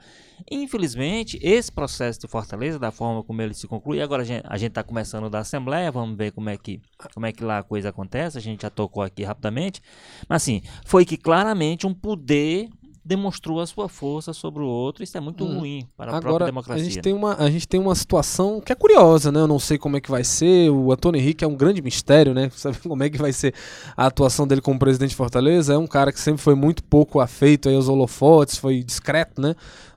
[0.51, 4.83] Infelizmente, esse processo de Fortaleza, da forma como ele se conclui, agora a gente está
[4.83, 6.81] começando da Assembleia, vamos ver como é, que,
[7.15, 9.81] como é que lá a coisa acontece, a gente já tocou aqui rapidamente,
[10.29, 12.69] mas assim, foi que claramente um poder
[13.07, 15.05] demonstrou a sua força sobre o outro.
[15.05, 15.61] Isso é muito hum.
[15.61, 16.83] ruim para a Agora, própria democracia.
[16.83, 19.41] A gente, tem uma, a gente tem uma situação que é curiosa, né?
[19.41, 20.71] Eu não sei como é que vai ser.
[20.71, 22.51] O Antônio Henrique é um grande mistério, né?
[22.57, 23.55] Sabe como é que vai ser
[23.97, 25.75] a atuação dele como presidente de Fortaleza?
[25.75, 29.55] É um cara que sempre foi muito pouco afeito aí aos holofotes, foi discreto, né?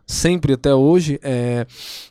[0.09, 1.67] Sempre até hoje, é,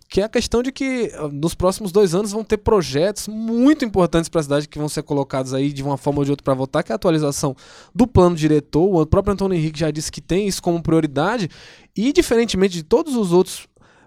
[0.09, 3.85] que é a questão de que ah, nos próximos dois anos vão ter projetos muito
[3.85, 6.45] importantes para a cidade que vão ser colocados aí de uma forma ou de outra
[6.45, 7.57] para votar, que é a atualização
[7.93, 9.03] do plano diretor.
[9.03, 11.51] O próprio Antônio Henrique já disse que tem isso como prioridade,
[11.97, 13.67] e diferentemente de todos os outros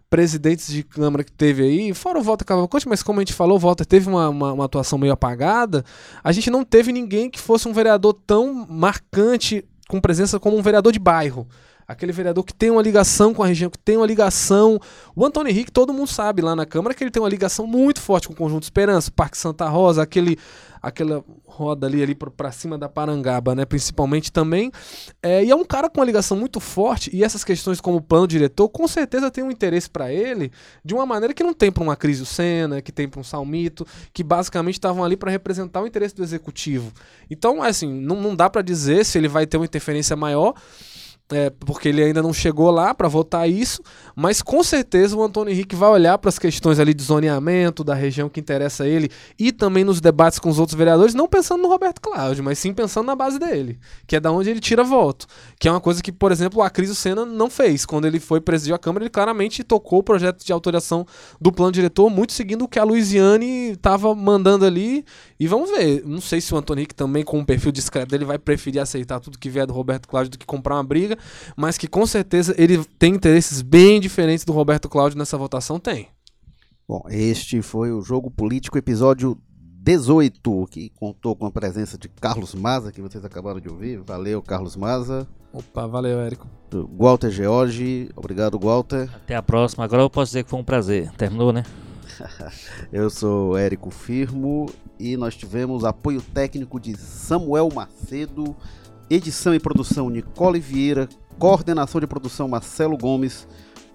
[0.09, 3.57] presidentes de Câmara que teve aí, fora o Walter Cavalcante, mas como a gente falou,
[3.57, 5.83] o Walter teve uma, uma, uma, atuação meio apagada,
[6.23, 10.61] a gente não teve ninguém que fosse um vereador tão marcante, com presença como um
[10.61, 11.45] vereador de bairro
[11.91, 14.79] aquele vereador que tem uma ligação com a região, que tem uma ligação.
[15.15, 18.01] O Antônio Henrique, todo mundo sabe lá na Câmara que ele tem uma ligação muito
[18.01, 20.37] forte com o Conjunto Esperança, Parque Santa Rosa, aquele
[20.81, 24.71] aquela roda ali, ali para cima da Parangaba, né, principalmente também.
[25.21, 28.27] É, e é um cara com uma ligação muito forte, e essas questões como plano
[28.27, 30.51] diretor, com certeza tem um interesse para ele,
[30.83, 33.85] de uma maneira que não tem para uma Cris Senna, que tem para um Salmito,
[34.11, 36.91] que basicamente estavam ali para representar o interesse do executivo.
[37.29, 40.55] Então, assim, não, não dá para dizer se ele vai ter uma interferência maior,
[41.31, 43.81] é, porque ele ainda não chegou lá para votar isso,
[44.15, 47.93] mas com certeza o Antônio Henrique vai olhar para as questões ali de zoneamento, da
[47.93, 49.09] região que interessa a ele,
[49.39, 52.73] e também nos debates com os outros vereadores, não pensando no Roberto Cláudio, mas sim
[52.73, 55.25] pensando na base dele, que é da onde ele tira voto.
[55.59, 57.85] Que é uma coisa que, por exemplo, o Acris Senna não fez.
[57.85, 61.05] Quando ele foi presidir a Câmara, ele claramente tocou o projeto de autorização
[61.39, 65.05] do plano diretor, muito seguindo o que a Luiziane estava mandando ali.
[65.39, 66.03] E vamos ver.
[66.05, 69.19] Não sei se o Antônio Henrique também, com um perfil discreto dele, vai preferir aceitar
[69.19, 71.17] tudo que vier do Roberto Cláudio do que comprar uma briga
[71.55, 76.07] mas que com certeza ele tem interesses bem diferentes do Roberto Cláudio nessa votação, tem.
[76.87, 79.37] Bom, este foi o Jogo Político, episódio
[79.83, 83.99] 18, que contou com a presença de Carlos Maza, que vocês acabaram de ouvir.
[84.01, 85.27] Valeu, Carlos Maza.
[85.51, 86.47] Opa, valeu, Érico.
[86.97, 89.09] Walter George, obrigado, Walter.
[89.15, 89.83] Até a próxima.
[89.83, 91.11] Agora eu posso dizer que foi um prazer.
[91.13, 91.63] Terminou, né?
[92.93, 94.67] eu sou Érico Firmo
[94.99, 98.55] e nós tivemos apoio técnico de Samuel Macedo,
[99.13, 103.47] edição e produção Nicole Vieira, Coordenação de produção Marcelo Gomes.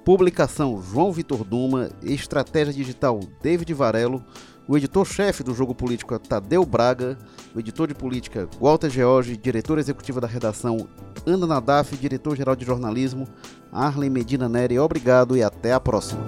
[0.05, 1.89] Publicação João Vitor Duma.
[2.03, 4.23] Estratégia digital David Varelo.
[4.69, 7.17] O editor-chefe do Jogo Político é Tadeu Braga.
[7.55, 9.37] O editor de política Walter George.
[9.37, 10.87] Diretora executiva da redação
[11.25, 11.97] Ana Nadaf.
[11.97, 13.27] Diretor-geral de jornalismo
[13.73, 14.79] Arlen Medina Neri.
[14.79, 16.25] Obrigado e até a próxima.